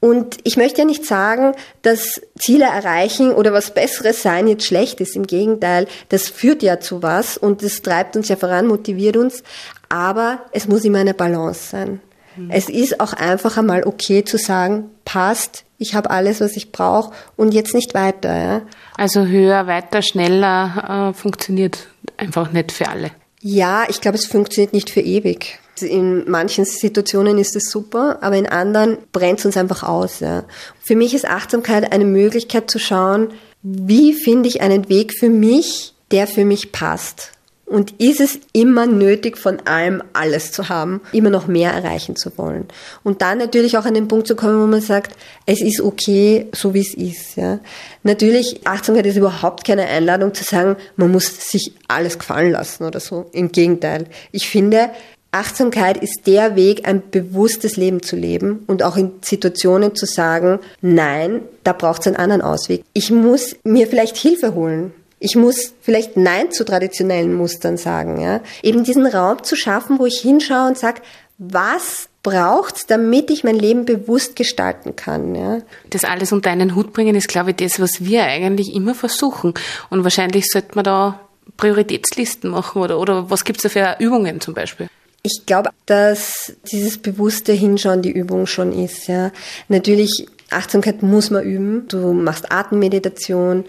Und 0.02 0.38
ich 0.42 0.56
möchte 0.56 0.80
ja 0.80 0.84
nicht 0.84 1.06
sagen, 1.06 1.54
dass 1.82 2.20
Ziele 2.36 2.64
erreichen 2.64 3.30
oder 3.30 3.52
was 3.52 3.72
Besseres 3.72 4.20
sein 4.20 4.48
jetzt 4.48 4.66
schlecht 4.66 5.00
ist. 5.00 5.14
Im 5.14 5.28
Gegenteil, 5.28 5.86
das 6.08 6.28
führt 6.28 6.64
ja 6.64 6.80
zu 6.80 7.04
was 7.04 7.38
und 7.38 7.62
das 7.62 7.82
treibt 7.82 8.16
uns 8.16 8.28
ja 8.28 8.34
voran, 8.34 8.66
motiviert 8.66 9.16
uns. 9.16 9.44
Aber 9.88 10.40
es 10.50 10.66
muss 10.66 10.84
immer 10.84 10.98
eine 10.98 11.14
Balance 11.14 11.68
sein. 11.70 12.00
Mhm. 12.34 12.50
Es 12.50 12.68
ist 12.68 12.98
auch 12.98 13.12
einfach 13.12 13.56
einmal 13.56 13.84
okay 13.84 14.24
zu 14.24 14.38
sagen, 14.38 14.90
passt, 15.04 15.62
ich 15.78 15.94
habe 15.94 16.10
alles, 16.10 16.40
was 16.40 16.56
ich 16.56 16.72
brauche 16.72 17.12
und 17.36 17.54
jetzt 17.54 17.72
nicht 17.72 17.94
weiter. 17.94 18.36
Ja? 18.36 18.62
Also 18.96 19.24
höher, 19.26 19.68
weiter, 19.68 20.02
schneller 20.02 21.12
äh, 21.12 21.14
funktioniert 21.16 21.86
einfach 22.16 22.50
nicht 22.50 22.72
für 22.72 22.88
alle. 22.88 23.12
Ja, 23.40 23.84
ich 23.88 24.00
glaube, 24.00 24.18
es 24.18 24.26
funktioniert 24.26 24.72
nicht 24.72 24.90
für 24.90 25.00
ewig. 25.00 25.60
In 25.80 26.30
manchen 26.30 26.64
Situationen 26.64 27.38
ist 27.38 27.56
es 27.56 27.70
super, 27.70 28.18
aber 28.20 28.36
in 28.36 28.46
anderen 28.46 28.98
brennt 29.12 29.38
es 29.38 29.46
uns 29.46 29.56
einfach 29.56 29.82
aus. 29.82 30.20
Ja. 30.20 30.44
Für 30.80 30.96
mich 30.96 31.14
ist 31.14 31.26
Achtsamkeit 31.26 31.92
eine 31.92 32.04
Möglichkeit 32.04 32.70
zu 32.70 32.78
schauen, 32.78 33.32
wie 33.62 34.12
finde 34.12 34.48
ich 34.48 34.60
einen 34.60 34.88
Weg 34.88 35.14
für 35.18 35.28
mich, 35.28 35.94
der 36.10 36.26
für 36.26 36.44
mich 36.44 36.72
passt. 36.72 37.32
Und 37.72 37.98
ist 38.02 38.20
es 38.20 38.38
immer 38.52 38.86
nötig, 38.86 39.38
von 39.38 39.60
allem 39.64 40.02
alles 40.12 40.52
zu 40.52 40.68
haben, 40.68 41.00
immer 41.12 41.30
noch 41.30 41.46
mehr 41.46 41.72
erreichen 41.72 42.16
zu 42.16 42.36
wollen? 42.36 42.66
Und 43.02 43.22
dann 43.22 43.38
natürlich 43.38 43.78
auch 43.78 43.86
an 43.86 43.94
den 43.94 44.08
Punkt 44.08 44.26
zu 44.26 44.36
kommen, 44.36 44.60
wo 44.60 44.66
man 44.66 44.82
sagt, 44.82 45.16
es 45.46 45.62
ist 45.62 45.80
okay, 45.80 46.48
so 46.54 46.74
wie 46.74 46.80
es 46.80 46.92
ist. 46.92 47.36
Ja. 47.36 47.60
Natürlich, 48.02 48.66
Achtsamkeit 48.66 49.06
ist 49.06 49.16
überhaupt 49.16 49.64
keine 49.64 49.86
Einladung 49.86 50.34
zu 50.34 50.44
sagen, 50.44 50.76
man 50.96 51.10
muss 51.10 51.50
sich 51.50 51.72
alles 51.88 52.18
gefallen 52.18 52.52
lassen 52.52 52.84
oder 52.84 53.00
so. 53.00 53.30
Im 53.32 53.52
Gegenteil. 53.52 54.04
Ich 54.32 54.50
finde, 54.50 54.90
Achtsamkeit 55.32 55.96
ist 55.96 56.26
der 56.26 56.56
Weg, 56.56 56.86
ein 56.86 57.02
bewusstes 57.10 57.76
Leben 57.78 58.02
zu 58.02 58.16
leben 58.16 58.64
und 58.66 58.82
auch 58.82 58.98
in 58.98 59.12
Situationen 59.22 59.94
zu 59.94 60.04
sagen, 60.04 60.60
nein, 60.82 61.40
da 61.64 61.72
braucht 61.72 62.02
es 62.02 62.06
einen 62.06 62.16
anderen 62.16 62.42
Ausweg. 62.42 62.84
Ich 62.92 63.10
muss 63.10 63.56
mir 63.64 63.86
vielleicht 63.86 64.18
Hilfe 64.18 64.54
holen. 64.54 64.92
Ich 65.20 65.34
muss 65.34 65.72
vielleicht 65.80 66.16
Nein 66.16 66.50
zu 66.50 66.64
traditionellen 66.64 67.32
Mustern 67.32 67.78
sagen. 67.78 68.20
Ja? 68.20 68.40
Eben 68.62 68.84
diesen 68.84 69.06
Raum 69.06 69.42
zu 69.42 69.56
schaffen, 69.56 69.98
wo 69.98 70.04
ich 70.04 70.20
hinschaue 70.20 70.68
und 70.68 70.76
sage, 70.76 71.00
was 71.38 72.08
braucht's, 72.22 72.86
damit 72.86 73.30
ich 73.30 73.42
mein 73.42 73.54
Leben 73.54 73.84
bewusst 73.84 74.36
gestalten 74.36 74.96
kann. 74.96 75.34
Ja? 75.34 75.62
Das 75.90 76.04
alles 76.04 76.32
unter 76.32 76.50
einen 76.50 76.74
Hut 76.74 76.92
bringen 76.92 77.14
ist, 77.14 77.28
glaube 77.28 77.50
ich, 77.50 77.56
das, 77.56 77.80
was 77.80 78.04
wir 78.04 78.24
eigentlich 78.24 78.74
immer 78.74 78.94
versuchen. 78.94 79.54
Und 79.88 80.02
wahrscheinlich 80.04 80.46
sollte 80.50 80.74
man 80.74 80.84
da 80.84 81.20
Prioritätslisten 81.56 82.50
machen 82.50 82.82
oder, 82.82 82.98
oder 82.98 83.30
was 83.30 83.44
gibt's 83.44 83.62
da 83.62 83.68
für 83.68 83.96
Übungen 83.98 84.40
zum 84.40 84.54
Beispiel? 84.54 84.88
Ich 85.24 85.46
glaube, 85.46 85.70
dass 85.86 86.52
dieses 86.72 86.98
bewusste 86.98 87.52
Hinschauen 87.52 88.02
die 88.02 88.10
Übung 88.10 88.46
schon 88.46 88.72
ist. 88.72 89.06
Ja. 89.06 89.30
Natürlich, 89.68 90.26
Achtsamkeit 90.50 91.02
muss 91.02 91.30
man 91.30 91.44
üben. 91.44 91.86
Du 91.86 92.12
machst 92.12 92.50
Atemmeditation 92.50 93.64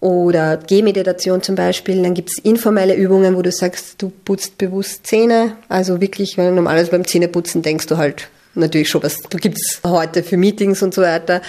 oder 0.00 0.58
Gehmeditation 0.58 1.42
zum 1.42 1.54
Beispiel. 1.54 2.02
Dann 2.02 2.12
gibt's 2.12 2.38
informelle 2.38 2.94
Übungen, 2.94 3.36
wo 3.36 3.42
du 3.42 3.50
sagst, 3.50 4.02
du 4.02 4.10
putzt 4.10 4.58
bewusst 4.58 5.06
Zähne. 5.06 5.56
Also 5.70 6.02
wirklich, 6.02 6.36
weil 6.36 6.52
normalerweise 6.52 6.90
beim 6.90 7.06
Zähneputzen 7.06 7.62
denkst 7.62 7.86
du 7.86 7.96
halt 7.96 8.28
natürlich 8.54 8.90
schon, 8.90 9.02
was 9.02 9.22
du 9.22 9.38
gibt's 9.38 9.80
heute 9.86 10.22
für 10.22 10.36
Meetings 10.36 10.82
und 10.82 10.92
so 10.92 11.02
weiter 11.02 11.40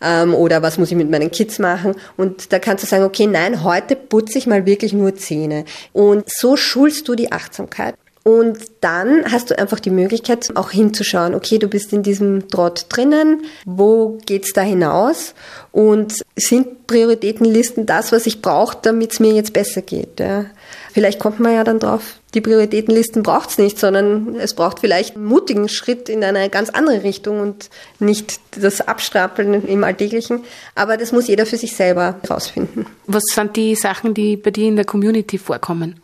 ähm, 0.00 0.34
oder 0.34 0.62
was 0.62 0.78
muss 0.78 0.90
ich 0.90 0.96
mit 0.96 1.10
meinen 1.10 1.30
Kids 1.30 1.58
machen 1.58 1.94
und 2.18 2.52
da 2.52 2.58
kannst 2.58 2.84
du 2.84 2.86
sagen, 2.86 3.04
okay, 3.04 3.26
nein, 3.26 3.64
heute 3.64 3.96
putze 3.96 4.36
ich 4.36 4.46
mal 4.46 4.66
wirklich 4.66 4.92
nur 4.92 5.14
Zähne 5.16 5.64
und 5.94 6.24
so 6.30 6.56
schulst 6.56 7.08
du 7.08 7.14
die 7.14 7.32
Achtsamkeit. 7.32 7.94
Und 8.24 8.58
dann 8.80 9.24
hast 9.30 9.50
du 9.50 9.58
einfach 9.58 9.80
die 9.80 9.90
Möglichkeit, 9.90 10.54
auch 10.54 10.70
hinzuschauen, 10.70 11.34
okay, 11.34 11.58
du 11.58 11.68
bist 11.68 11.92
in 11.92 12.02
diesem 12.02 12.48
Trott 12.48 12.86
drinnen, 12.88 13.42
wo 13.64 14.18
geht's 14.26 14.52
da 14.52 14.60
hinaus? 14.60 15.34
Und 15.72 16.22
sind 16.36 16.86
Prioritätenlisten 16.86 17.86
das, 17.86 18.12
was 18.12 18.26
ich 18.26 18.42
brauche, 18.42 18.76
damit 18.82 19.12
es 19.12 19.20
mir 19.20 19.32
jetzt 19.32 19.52
besser 19.52 19.82
geht? 19.82 20.20
Ja? 20.20 20.46
Vielleicht 20.92 21.18
kommt 21.18 21.40
man 21.40 21.54
ja 21.54 21.64
dann 21.64 21.78
drauf, 21.78 22.18
die 22.34 22.42
Prioritätenlisten 22.42 23.22
braucht's 23.22 23.56
nicht, 23.56 23.78
sondern 23.78 24.36
es 24.36 24.54
braucht 24.54 24.80
vielleicht 24.80 25.16
einen 25.16 25.24
mutigen 25.24 25.68
Schritt 25.68 26.10
in 26.10 26.22
eine 26.22 26.50
ganz 26.50 26.68
andere 26.68 27.02
Richtung 27.04 27.40
und 27.40 27.70
nicht 27.98 28.40
das 28.60 28.82
Abstrapeln 28.82 29.66
im 29.66 29.84
Alltäglichen. 29.84 30.44
Aber 30.74 30.98
das 30.98 31.12
muss 31.12 31.28
jeder 31.28 31.46
für 31.46 31.56
sich 31.56 31.74
selber 31.74 32.16
herausfinden. 32.22 32.84
Was 33.06 33.22
sind 33.32 33.56
die 33.56 33.74
Sachen, 33.74 34.12
die 34.12 34.36
bei 34.36 34.50
dir 34.50 34.68
in 34.68 34.76
der 34.76 34.84
Community 34.84 35.38
vorkommen? 35.38 36.00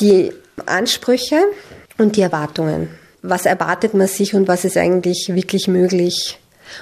Die 0.00 0.32
Ansprüche 0.66 1.42
und 1.98 2.16
die 2.16 2.22
Erwartungen. 2.22 2.88
Was 3.22 3.46
erwartet 3.46 3.94
man 3.94 4.06
sich 4.06 4.34
und 4.34 4.48
was 4.48 4.64
ist 4.64 4.76
eigentlich 4.76 5.30
wirklich 5.34 5.68
möglich? 5.68 6.38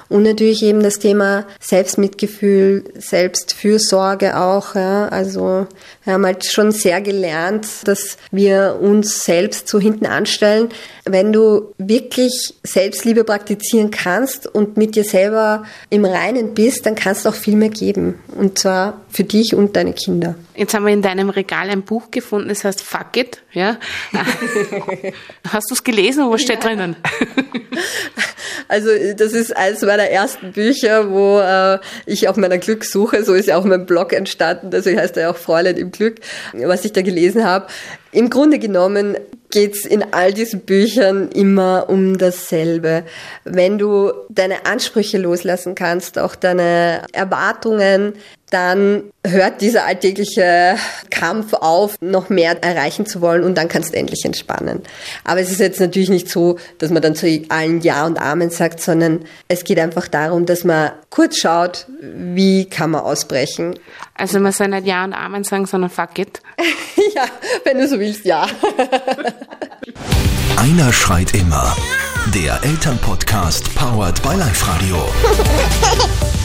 Und 0.09 0.23
natürlich 0.23 0.63
eben 0.63 0.81
das 0.81 0.99
Thema 0.99 1.45
Selbstmitgefühl, 1.59 2.83
Selbstfürsorge 2.97 4.37
auch. 4.37 4.75
Ja. 4.75 5.07
Also 5.09 5.67
wir 6.03 6.13
haben 6.13 6.25
halt 6.25 6.45
schon 6.45 6.71
sehr 6.71 7.01
gelernt, 7.01 7.67
dass 7.85 8.17
wir 8.31 8.77
uns 8.81 9.25
selbst 9.25 9.67
so 9.67 9.79
hinten 9.79 10.05
anstellen. 10.05 10.69
Wenn 11.05 11.31
du 11.31 11.73
wirklich 11.77 12.53
Selbstliebe 12.63 13.23
praktizieren 13.23 13.91
kannst 13.91 14.47
und 14.47 14.77
mit 14.77 14.95
dir 14.95 15.03
selber 15.03 15.63
im 15.89 16.05
Reinen 16.05 16.53
bist, 16.53 16.85
dann 16.85 16.95
kannst 16.95 17.25
du 17.25 17.29
auch 17.29 17.35
viel 17.35 17.55
mehr 17.55 17.69
geben. 17.69 18.15
Und 18.35 18.59
zwar 18.59 19.01
für 19.09 19.23
dich 19.23 19.55
und 19.55 19.75
deine 19.75 19.93
Kinder. 19.93 20.35
Jetzt 20.55 20.73
haben 20.73 20.85
wir 20.85 20.93
in 20.93 21.01
deinem 21.01 21.29
Regal 21.29 21.69
ein 21.69 21.83
Buch 21.83 22.11
gefunden, 22.11 22.49
das 22.49 22.63
heißt 22.63 22.81
Fuck 22.81 23.17
It. 23.17 23.43
Ja? 23.53 23.77
Hast 25.47 25.69
du 25.69 25.75
es 25.75 25.83
gelesen? 25.83 26.29
Was 26.29 26.41
steht 26.41 26.63
ja. 26.63 26.69
drinnen? 26.69 26.95
Also 28.67 28.89
das 29.15 29.33
ist 29.33 29.55
eines 29.55 29.81
meiner 29.81 30.09
ersten 30.09 30.51
Bücher, 30.51 31.09
wo 31.11 31.39
äh, 31.39 31.79
ich 32.05 32.27
auf 32.27 32.37
meiner 32.37 32.57
Glückssuche, 32.57 33.23
so 33.23 33.33
ist 33.33 33.47
ja 33.47 33.57
auch 33.57 33.65
mein 33.65 33.85
Blog 33.85 34.13
entstanden, 34.13 34.73
also 34.73 34.89
heißt 34.89 35.15
ja 35.15 35.29
auch 35.29 35.37
Fräulein 35.37 35.77
im 35.77 35.91
Glück, 35.91 36.19
was 36.53 36.85
ich 36.85 36.93
da 36.93 37.01
gelesen 37.01 37.43
habe. 37.43 37.67
Im 38.11 38.29
Grunde 38.29 38.57
genommen 38.57 39.17
geht's 39.49 39.85
in 39.85 40.13
all 40.13 40.33
diesen 40.33 40.61
Büchern 40.61 41.29
immer 41.31 41.85
um 41.89 42.17
dasselbe. 42.17 43.03
Wenn 43.43 43.77
du 43.77 44.11
deine 44.29 44.65
Ansprüche 44.65 45.17
loslassen 45.17 45.75
kannst, 45.75 46.19
auch 46.19 46.35
deine 46.35 47.03
Erwartungen, 47.13 48.13
dann 48.49 49.03
hört 49.25 49.59
dieser 49.59 49.85
alltägliche 49.85 50.77
Kampf 51.09 51.53
auf, 51.53 51.95
noch 51.99 52.29
mehr 52.29 52.63
erreichen 52.63 53.05
zu 53.05 53.19
wollen 53.19 53.43
und 53.43 53.55
dann 53.55 53.67
kannst 53.67 53.93
du 53.93 53.97
endlich 53.97 54.23
entspannen. 54.23 54.83
Aber 55.25 55.41
es 55.41 55.51
ist 55.51 55.59
jetzt 55.59 55.81
natürlich 55.81 56.09
nicht 56.09 56.29
so, 56.29 56.57
dass 56.77 56.89
man 56.89 57.01
dann 57.01 57.13
zu 57.13 57.27
allen 57.49 57.81
Ja 57.81 58.05
und 58.05 58.19
Amen 58.19 58.49
sagt, 58.49 58.79
sondern 58.79 59.25
es 59.49 59.65
geht 59.65 59.79
einfach 59.79 60.07
darum, 60.07 60.45
dass 60.45 60.63
man 60.63 60.91
kurz 61.09 61.39
schaut, 61.39 61.87
wie 62.01 62.65
kann 62.65 62.91
man 62.91 63.01
ausbrechen. 63.01 63.77
Also 64.15 64.39
man 64.39 64.53
soll 64.53 64.69
nicht 64.69 64.87
Ja 64.87 65.03
und 65.03 65.13
Amen 65.13 65.43
sagen, 65.43 65.65
sondern 65.65 65.89
fuck 65.89 66.17
it. 66.17 66.41
ja, 67.15 67.25
wenn 67.65 67.79
du 67.79 67.87
so 67.87 67.99
willst, 67.99 68.23
ja. 68.23 68.47
Einer 70.57 70.93
schreit 70.93 71.33
immer. 71.33 71.75
Der 72.33 72.63
Elternpodcast 72.63 73.75
powered 73.75 74.21
by 74.23 74.35
Live 74.35 74.67
Radio. 74.67 74.97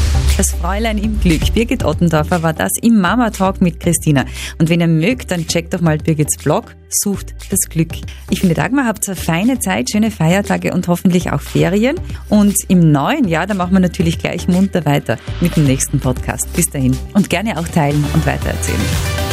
Das 0.43 0.51
Fräulein 0.51 0.99
im 0.99 1.21
Glück. 1.21 1.55
Birgit 1.55 1.85
Ottendorfer 1.85 2.43
war 2.43 2.53
das 2.53 2.73
im 2.83 3.01
Mama 3.01 3.31
Talk 3.31 3.61
mit 3.61 3.79
Christina. 3.79 4.25
Und 4.59 4.71
wenn 4.71 4.81
ihr 4.81 4.89
mögt, 4.89 5.31
dann 5.31 5.47
checkt 5.47 5.73
doch 5.73 5.81
mal 5.81 5.99
Birgits 5.99 6.37
Blog, 6.43 6.75
sucht 6.89 7.33
das 7.51 7.61
Glück. 7.71 7.93
Ich 8.29 8.41
finde, 8.41 8.57
Dagmar, 8.57 8.87
habt 8.87 9.07
eine 9.07 9.15
feine 9.15 9.61
Zeit, 9.61 9.93
schöne 9.93 10.11
Feiertage 10.11 10.73
und 10.75 10.89
hoffentlich 10.89 11.31
auch 11.31 11.41
Ferien. 11.41 11.95
Und 12.29 12.57
im 12.67 12.91
neuen 12.91 13.29
Jahr, 13.29 13.47
da 13.47 13.55
machen 13.55 13.75
wir 13.75 13.79
natürlich 13.79 14.19
gleich 14.19 14.49
munter 14.49 14.85
weiter 14.85 15.17
mit 15.41 15.55
dem 15.55 15.63
nächsten 15.63 16.01
Podcast. 16.01 16.53
Bis 16.55 16.69
dahin. 16.69 16.97
Und 17.15 17.31
gerne 17.31 17.57
auch 17.57 17.69
teilen 17.69 18.05
und 18.13 18.27
weitererzählen. 18.27 19.32